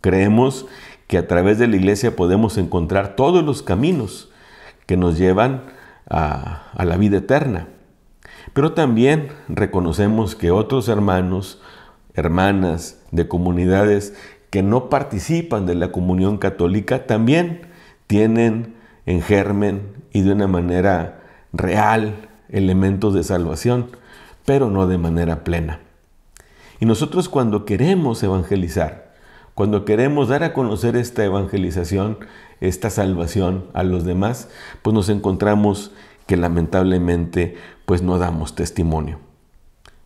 Creemos 0.00 0.66
que 1.06 1.18
a 1.18 1.26
través 1.26 1.58
de 1.58 1.66
la 1.66 1.76
iglesia 1.76 2.16
podemos 2.16 2.56
encontrar 2.56 3.16
todos 3.16 3.44
los 3.44 3.62
caminos 3.62 4.30
que 4.86 4.96
nos 4.96 5.18
llevan 5.18 5.64
a, 6.08 6.72
la 6.84 6.96
vida 6.96 7.18
eterna. 7.18 7.68
Pero 8.52 8.72
también 8.72 9.28
reconocemos 9.48 10.34
que 10.34 10.50
otros 10.50 10.88
hermanos, 10.88 11.60
hermanas 12.14 13.00
de 13.10 13.28
comunidades 13.28 14.14
que 14.50 14.62
no 14.62 14.88
participan 14.88 15.66
de 15.66 15.76
la 15.76 15.92
comunión 15.92 16.38
católica 16.38 17.06
también 17.06 17.62
tienen 18.06 18.74
en 19.06 19.22
germen 19.22 20.04
y 20.12 20.22
de 20.22 20.32
una 20.32 20.48
manera 20.48 21.20
real 21.52 22.28
elementos 22.48 23.14
de 23.14 23.22
salvación, 23.22 23.90
pero 24.44 24.70
no 24.70 24.86
de 24.86 24.98
manera 24.98 25.44
plena. 25.44 25.80
Y 26.80 26.86
nosotros 26.86 27.28
cuando 27.28 27.64
queremos 27.64 28.22
evangelizar, 28.22 29.09
cuando 29.60 29.84
queremos 29.84 30.28
dar 30.28 30.42
a 30.42 30.54
conocer 30.54 30.96
esta 30.96 31.22
evangelización, 31.22 32.16
esta 32.62 32.88
salvación 32.88 33.66
a 33.74 33.82
los 33.82 34.06
demás, 34.06 34.48
pues 34.80 34.94
nos 34.94 35.10
encontramos 35.10 35.92
que 36.26 36.38
lamentablemente 36.38 37.56
pues 37.84 38.00
no 38.00 38.16
damos 38.16 38.54
testimonio, 38.54 39.18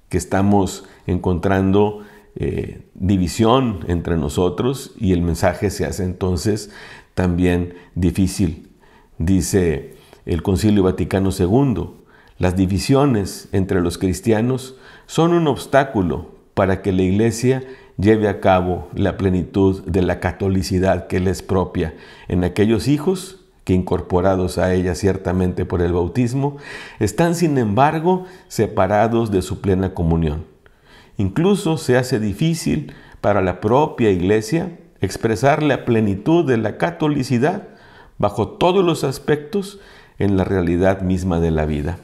que 0.09 0.19
estamos 0.19 0.87
encontrando 1.07 2.01
eh, 2.35 2.83
división 2.95 3.85
entre 3.87 4.17
nosotros 4.17 4.91
y 4.99 5.13
el 5.13 5.23
mensaje 5.23 5.71
se 5.71 5.87
hace 5.87 6.03
entonces 6.03 6.73
también 7.15 7.75
difícil. 7.95 8.71
Dice 9.19 9.95
el 10.27 10.43
Concilio 10.43 10.83
Vaticano 10.83 11.31
II, 11.31 11.91
las 12.39 12.57
divisiones 12.57 13.49
entre 13.53 13.81
los 13.81 13.99
cristianos 13.99 14.75
son 15.07 15.33
un 15.33 15.47
obstáculo 15.47 16.35
para 16.55 16.83
que 16.83 16.91
la 16.91 17.03
Iglesia 17.03 17.63
lleve 17.97 18.29
a 18.29 18.41
cabo 18.41 18.89
la 18.95 19.17
plenitud 19.17 19.83
de 19.85 20.03
la 20.03 20.21
catolicidad 20.21 21.07
que 21.07 21.21
le 21.21 21.31
es 21.31 21.43
propia 21.43 21.95
en 22.29 22.45
aquellos 22.45 22.89
hijos 22.89 23.45
que 23.65 23.73
incorporados 23.73 24.59
a 24.59 24.75
ella 24.75 24.95
ciertamente 24.95 25.65
por 25.65 25.81
el 25.81 25.93
bautismo, 25.93 26.59
están 27.01 27.35
sin 27.35 27.57
embargo 27.59 28.27
separados 28.47 29.31
de 29.31 29.43
su 29.43 29.61
plena 29.61 29.95
comunión. 29.95 30.45
Incluso 31.17 31.79
se 31.79 31.97
hace 31.97 32.21
difícil 32.21 32.93
para 33.21 33.41
la 33.41 33.61
propia 33.61 34.11
iglesia 34.11 34.79
expresar 35.01 35.63
la 35.63 35.85
plenitud 35.85 36.47
de 36.47 36.59
la 36.59 36.77
catolicidad 36.77 37.69
bajo 38.19 38.49
todos 38.49 38.85
los 38.85 39.03
aspectos 39.03 39.81
en 40.19 40.37
la 40.37 40.45
realidad 40.45 41.01
misma 41.01 41.41
de 41.41 41.51
la 41.51 41.65
vida. 41.65 41.99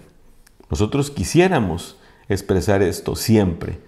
Nosotros 0.70 1.10
quisiéramos 1.10 1.98
expresar 2.28 2.82
esto 2.82 3.16
siempre. 3.16 3.80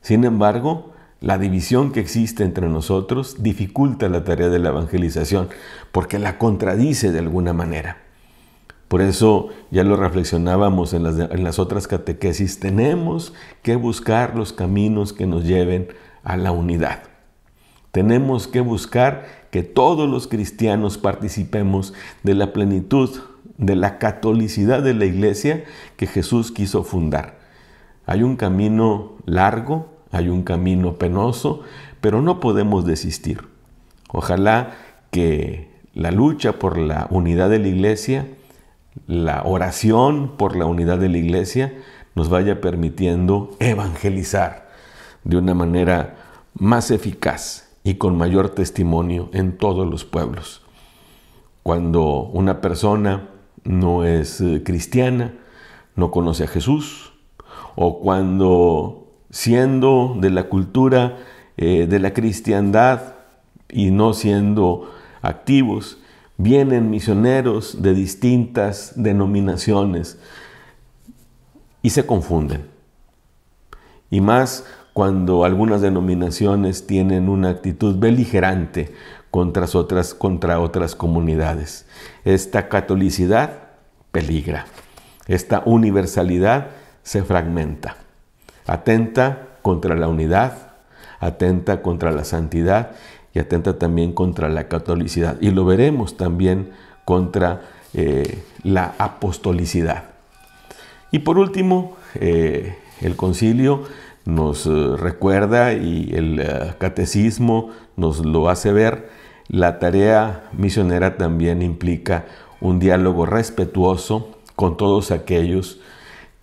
Sin 0.00 0.24
embargo, 0.24 0.93
la 1.24 1.38
división 1.38 1.90
que 1.90 2.00
existe 2.00 2.44
entre 2.44 2.68
nosotros 2.68 3.36
dificulta 3.42 4.10
la 4.10 4.24
tarea 4.24 4.50
de 4.50 4.58
la 4.58 4.68
evangelización 4.68 5.48
porque 5.90 6.18
la 6.18 6.36
contradice 6.36 7.12
de 7.12 7.18
alguna 7.18 7.54
manera. 7.54 7.96
Por 8.88 9.00
eso 9.00 9.48
ya 9.70 9.84
lo 9.84 9.96
reflexionábamos 9.96 10.92
en 10.92 11.02
las, 11.42 11.58
otras 11.58 11.88
catequesis, 11.88 12.60
tenemos 12.60 13.32
que 13.62 13.74
buscar 13.76 14.36
los 14.36 14.52
caminos 14.52 15.14
que 15.14 15.26
nos 15.26 15.44
lleven 15.44 15.88
a 16.24 16.36
la 16.36 16.52
unidad. 16.52 17.04
Tenemos 17.90 18.46
que 18.46 18.60
buscar 18.60 19.24
que 19.50 19.62
todos 19.62 20.06
los 20.06 20.28
cristianos 20.28 20.98
participemos 20.98 21.94
de 22.22 22.34
la 22.34 22.52
plenitud, 22.52 23.08
de 23.56 23.76
la 23.76 23.96
catolicidad 23.96 24.82
de 24.82 24.92
la 24.92 25.06
iglesia 25.06 25.64
que 25.96 26.06
Jesús 26.06 26.52
quiso 26.52 26.84
fundar. 26.84 27.38
Hay 28.04 28.22
un 28.22 28.36
camino 28.36 29.14
largo, 29.24 29.93
hay 30.14 30.28
un 30.28 30.42
camino 30.42 30.94
penoso, 30.94 31.62
pero 32.00 32.22
no 32.22 32.40
podemos 32.40 32.86
desistir. 32.86 33.42
Ojalá 34.10 34.74
que 35.10 35.70
la 35.92 36.10
lucha 36.10 36.58
por 36.58 36.78
la 36.78 37.08
unidad 37.10 37.50
de 37.50 37.58
la 37.58 37.68
iglesia, 37.68 38.28
la 39.06 39.42
oración 39.42 40.36
por 40.36 40.56
la 40.56 40.66
unidad 40.66 40.98
de 40.98 41.08
la 41.08 41.18
iglesia, 41.18 41.74
nos 42.14 42.28
vaya 42.28 42.60
permitiendo 42.60 43.56
evangelizar 43.58 44.70
de 45.24 45.36
una 45.36 45.54
manera 45.54 46.16
más 46.54 46.90
eficaz 46.90 47.68
y 47.82 47.94
con 47.94 48.16
mayor 48.16 48.50
testimonio 48.50 49.30
en 49.32 49.56
todos 49.56 49.88
los 49.88 50.04
pueblos. 50.04 50.62
Cuando 51.64 52.22
una 52.32 52.60
persona 52.60 53.30
no 53.64 54.04
es 54.04 54.40
eh, 54.40 54.62
cristiana, 54.64 55.34
no 55.96 56.10
conoce 56.10 56.44
a 56.44 56.48
Jesús, 56.48 57.12
o 57.74 58.00
cuando 58.00 59.03
siendo 59.34 60.16
de 60.20 60.30
la 60.30 60.44
cultura 60.44 61.16
eh, 61.56 61.88
de 61.88 61.98
la 61.98 62.12
cristiandad 62.14 63.14
y 63.68 63.90
no 63.90 64.14
siendo 64.14 64.94
activos, 65.22 65.98
vienen 66.36 66.88
misioneros 66.88 67.82
de 67.82 67.94
distintas 67.94 68.92
denominaciones 68.94 70.18
y 71.82 71.90
se 71.90 72.06
confunden. 72.06 72.68
Y 74.08 74.20
más 74.20 74.66
cuando 74.92 75.44
algunas 75.44 75.80
denominaciones 75.80 76.86
tienen 76.86 77.28
una 77.28 77.48
actitud 77.48 77.98
beligerante 77.98 78.94
contra 79.32 79.66
otras, 79.74 80.14
contra 80.14 80.60
otras 80.60 80.94
comunidades. 80.94 81.86
Esta 82.24 82.68
catolicidad 82.68 83.50
peligra. 84.12 84.66
Esta 85.26 85.64
universalidad 85.66 86.68
se 87.02 87.24
fragmenta. 87.24 88.03
Atenta 88.66 89.48
contra 89.62 89.96
la 89.96 90.08
unidad, 90.08 90.72
atenta 91.20 91.82
contra 91.82 92.12
la 92.12 92.24
santidad 92.24 92.92
y 93.32 93.38
atenta 93.38 93.78
también 93.78 94.12
contra 94.12 94.48
la 94.48 94.68
catolicidad. 94.68 95.36
Y 95.40 95.50
lo 95.50 95.64
veremos 95.64 96.16
también 96.16 96.70
contra 97.04 97.62
eh, 97.92 98.42
la 98.62 98.94
apostolicidad. 98.98 100.04
Y 101.10 101.20
por 101.20 101.38
último, 101.38 101.96
eh, 102.14 102.76
el 103.00 103.16
concilio 103.16 103.84
nos 104.24 104.66
eh, 104.66 104.96
recuerda 104.96 105.74
y 105.74 106.12
el 106.14 106.44
catecismo 106.78 107.70
nos 107.96 108.24
lo 108.24 108.48
hace 108.48 108.72
ver, 108.72 109.08
la 109.48 109.78
tarea 109.78 110.48
misionera 110.52 111.16
también 111.16 111.62
implica 111.62 112.24
un 112.60 112.78
diálogo 112.78 113.26
respetuoso 113.26 114.30
con 114.56 114.76
todos 114.76 115.10
aquellos 115.10 115.80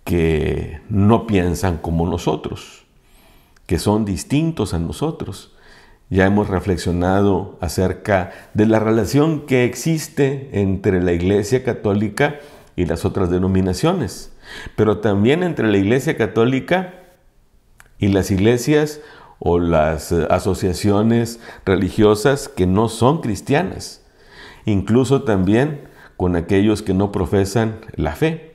que 0.03 0.81
no 0.89 1.27
piensan 1.27 1.77
como 1.77 2.07
nosotros, 2.07 2.85
que 3.65 3.79
son 3.79 4.05
distintos 4.05 4.73
a 4.73 4.79
nosotros. 4.79 5.55
Ya 6.09 6.25
hemos 6.25 6.49
reflexionado 6.49 7.57
acerca 7.61 8.31
de 8.53 8.65
la 8.65 8.79
relación 8.79 9.45
que 9.45 9.63
existe 9.63 10.49
entre 10.53 11.01
la 11.01 11.13
Iglesia 11.13 11.63
Católica 11.63 12.39
y 12.75 12.85
las 12.85 13.05
otras 13.05 13.29
denominaciones, 13.29 14.33
pero 14.75 14.97
también 14.97 15.43
entre 15.43 15.69
la 15.71 15.77
Iglesia 15.77 16.17
Católica 16.17 16.95
y 17.97 18.09
las 18.09 18.31
iglesias 18.31 18.99
o 19.39 19.59
las 19.59 20.11
eh, 20.11 20.27
asociaciones 20.29 21.39
religiosas 21.65 22.49
que 22.49 22.67
no 22.67 22.89
son 22.89 23.21
cristianas, 23.21 24.03
incluso 24.65 25.23
también 25.23 25.87
con 26.17 26.35
aquellos 26.35 26.81
que 26.81 26.93
no 26.93 27.11
profesan 27.11 27.79
la 27.95 28.15
fe. 28.15 28.50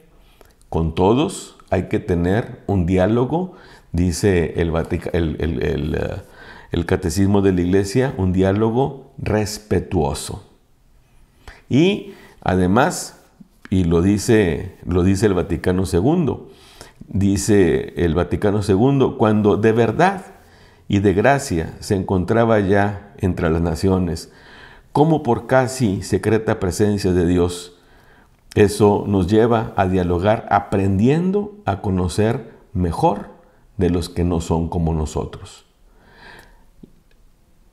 Con 0.77 0.95
todos 0.95 1.57
hay 1.71 1.85
que 1.85 2.01
tener 2.01 2.61
un 2.67 2.85
diálogo, 2.85 3.55
dice 3.93 4.61
el, 4.61 4.75
eh, 4.77 6.23
el, 6.71 6.85
Catecismo 6.85 7.41
de 7.41 7.53
la 7.55 7.63
Iglesia, 7.63 8.13
un 8.19 8.35
diálogo 8.35 9.11
respetuoso. 9.17 10.45
Y 11.71 12.13
además, 12.43 13.23
y 13.71 13.85
lo 13.85 14.03
dice, 14.03 14.77
lo 14.85 15.03
dice 15.03 15.25
el 15.25 15.33
Vaticano 15.33 15.85
II, 15.91 16.41
dice 17.09 17.95
el 17.97 18.15
Vaticano 18.15 18.61
II, 18.61 19.15
cuando 19.17 19.57
de 19.57 19.73
verdad 19.73 20.27
y 20.89 20.99
de 20.99 21.15
gracia 21.15 21.75
se 21.81 21.95
encontraba 21.95 22.61
ya 22.61 23.15
entre 23.17 23.49
las 23.49 23.63
naciones, 23.63 24.31
como 24.93 25.23
por 25.23 25.47
casi 25.47 26.03
secreta 26.03 26.61
presencia 26.61 27.15
de 27.15 27.27
Dios. 27.27 27.76
Eso 28.57 29.05
nos 29.07 29.27
lleva 29.27 29.75
a 29.77 29.87
dialogar 29.87 30.47
aprendiendo 30.51 31.59
a 31.67 31.83
conocer 31.83 32.55
mejor 32.73 33.29
de 33.77 33.91
los 33.91 34.09
que 34.09 34.25
no 34.25 34.41
son 34.41 34.71
como 34.71 34.95
nosotros. 34.95 35.67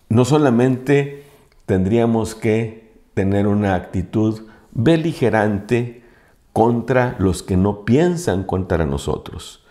No 0.10 0.26
solamente 0.26 1.24
tendríamos 1.65 2.36
que 2.36 2.91
tener 3.13 3.48
una 3.48 3.76
actitud 3.76 4.41
beligerante 4.74 6.04
contra 6.52 7.15
los 7.17 7.43
que 7.43 7.56
no 7.56 7.86
piensan 7.86 8.43
contra 8.43 8.86
nosotros. 8.86 9.65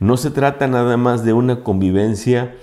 No 0.00 0.16
se 0.16 0.32
trata 0.32 0.66
nada 0.66 0.96
más 0.96 1.24
de 1.24 1.32
una 1.32 1.62
convivencia 1.62 2.56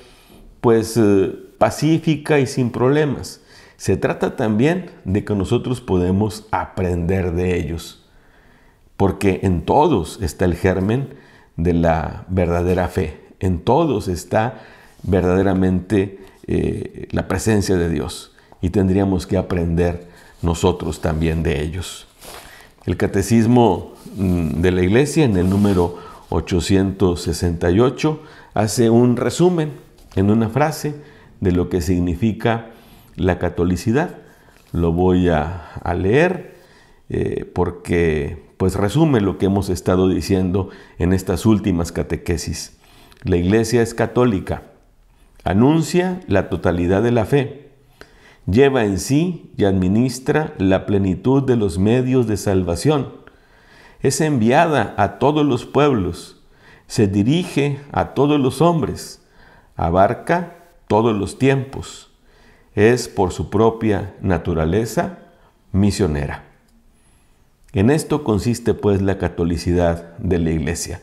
pues 0.59 0.97
eh, 0.97 1.33
pacífica 1.57 2.37
y 2.39 2.47
sin 2.47 2.69
problemas, 2.69 3.39
se 3.83 3.97
trata 3.97 4.37
también 4.37 4.91
de 5.03 5.25
que 5.25 5.35
nosotros 5.35 5.81
podemos 5.81 6.45
aprender 6.51 7.33
de 7.33 7.57
ellos, 7.59 8.01
porque 8.95 9.41
en 9.43 9.63
todos 9.65 10.21
está 10.21 10.45
el 10.45 10.55
germen 10.55 11.09
de 11.57 11.73
la 11.73 12.23
verdadera 12.29 12.87
fe, 12.87 13.19
en 13.41 13.59
todos 13.59 14.07
está 14.07 14.61
verdaderamente 15.03 16.19
eh, 16.47 17.09
la 17.11 17.27
presencia 17.27 17.75
de 17.75 17.89
Dios 17.89 18.31
y 18.61 18.69
tendríamos 18.69 19.27
que 19.27 19.35
aprender 19.35 20.07
nosotros 20.41 21.01
también 21.01 21.43
de 21.43 21.61
ellos. 21.61 22.07
El 22.85 22.95
catecismo 22.95 23.95
mm, 24.15 24.61
de 24.61 24.71
la 24.71 24.81
iglesia 24.81 25.25
en 25.25 25.35
el 25.35 25.49
número 25.49 25.97
868 26.29 28.21
hace 28.53 28.89
un 28.89 29.17
resumen 29.17 29.73
en 30.15 30.31
una 30.31 30.47
frase 30.47 30.95
de 31.41 31.51
lo 31.51 31.67
que 31.67 31.81
significa 31.81 32.69
la 33.15 33.39
catolicidad. 33.39 34.17
Lo 34.71 34.91
voy 34.91 35.29
a, 35.29 35.81
leer 35.95 36.55
eh, 37.09 37.49
porque 37.53 38.43
pues 38.57 38.75
resume 38.75 39.21
lo 39.21 39.37
que 39.37 39.47
hemos 39.47 39.69
estado 39.69 40.07
diciendo 40.07 40.69
en 40.97 41.13
estas 41.13 41.45
últimas 41.45 41.91
catequesis. 41.91 42.77
La 43.23 43.37
iglesia 43.37 43.81
es 43.81 43.93
católica, 43.93 44.63
anuncia 45.43 46.21
la 46.27 46.49
totalidad 46.49 47.03
de 47.03 47.11
la 47.11 47.25
fe, 47.25 47.69
lleva 48.45 48.85
en 48.85 48.99
sí 48.99 49.51
y 49.57 49.65
administra 49.65 50.53
la 50.57 50.85
plenitud 50.85 51.43
de 51.43 51.55
los 51.55 51.77
medios 51.77 52.27
de 52.27 52.37
salvación, 52.37 53.13
es 54.01 54.19
enviada 54.21 54.93
a 54.97 55.19
todos 55.19 55.45
los 55.45 55.65
pueblos, 55.65 56.41
se 56.87 57.07
dirige 57.07 57.79
a 57.91 58.13
todos 58.13 58.39
los 58.39 58.61
hombres, 58.61 59.25
abarca 59.75 60.57
todos 60.87 61.15
los 61.15 61.39
tiempos, 61.39 62.12
es 62.75 63.07
por 63.07 63.31
su 63.31 63.49
propia 63.49 64.13
naturaleza 64.21 65.19
misionera. 65.71 66.43
En 67.73 67.89
esto 67.89 68.23
consiste 68.23 68.73
pues 68.73 69.01
la 69.01 69.17
catolicidad 69.17 70.17
de 70.17 70.39
la 70.39 70.51
Iglesia. 70.51 71.01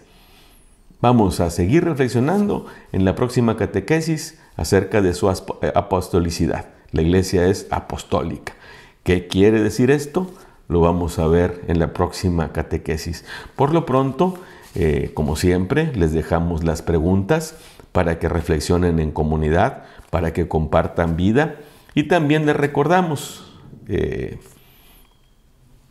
Vamos 1.01 1.41
a 1.41 1.51
seguir 1.51 1.85
reflexionando 1.85 2.67
en 2.93 3.05
la 3.05 3.15
próxima 3.15 3.57
catequesis 3.57 4.39
acerca 4.57 5.01
de 5.01 5.15
su 5.15 5.31
eh, 5.31 5.73
apostolicidad. 5.75 6.67
La 6.93 7.03
Iglesia 7.03 7.47
es 7.47 7.67
apostólica. 7.71 8.55
¿Qué 9.03 9.27
quiere 9.27 9.63
decir 9.63 9.91
esto? 9.91 10.31
Lo 10.69 10.81
vamos 10.81 11.19
a 11.19 11.27
ver 11.27 11.63
en 11.69 11.79
la 11.79 11.93
próxima 11.93 12.53
catequesis. 12.53 13.25
Por 13.57 13.73
lo 13.73 13.87
pronto, 13.87 14.39
eh, 14.75 15.11
como 15.15 15.37
siempre, 15.37 15.93
les 15.97 16.13
dejamos 16.13 16.63
las 16.63 16.83
preguntas 16.83 17.57
para 17.93 18.19
que 18.19 18.29
reflexionen 18.29 19.01
en 19.01 19.11
comunidad, 19.11 19.85
para 20.11 20.33
que 20.33 20.49
compartan 20.49 21.17
vida 21.17 21.57
Y 21.95 22.05
también 22.05 22.47
les 22.47 22.57
recordamos, 22.57 23.53
eh, 23.89 24.39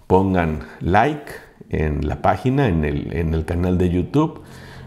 pongan 0.07 0.67
like 0.79 1.31
en 1.69 2.07
la 2.07 2.21
página, 2.21 2.67
en 2.67 2.83
el, 2.83 3.45
canal 3.45 3.77
de 3.77 3.89
YouTube, 3.89 4.41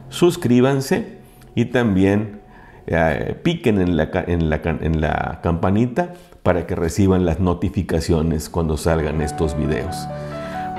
suscríbanse 0.08 1.18
y 1.54 1.66
también 1.66 2.40
eh, 2.86 3.38
piquen 3.42 3.80
en 3.80 3.96
la, 3.96 4.10
en 4.26 5.00
la 5.00 5.40
campanita 5.42 6.14
para 6.42 6.66
que 6.66 6.74
reciban 6.74 7.24
las 7.24 7.40
notificaciones 7.40 8.48
cuando 8.48 8.76
salgan 8.76 9.20
estos 9.20 9.56
videos. 9.56 10.08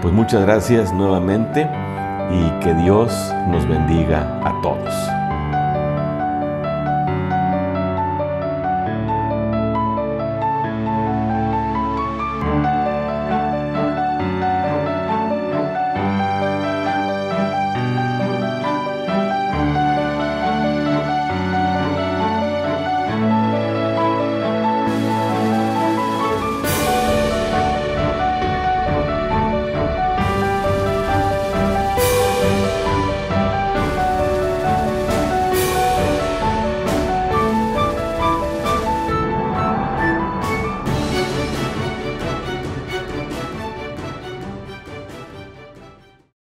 Pues 0.02 0.14
muchas 0.14 0.42
gracias 0.42 0.94
nuevamente 0.94 1.70
y 2.30 2.60
que 2.60 2.74
Dios 2.74 3.14
nos 3.48 3.68
bendiga 3.68 4.42
a 4.44 4.62
todos. 4.62 5.23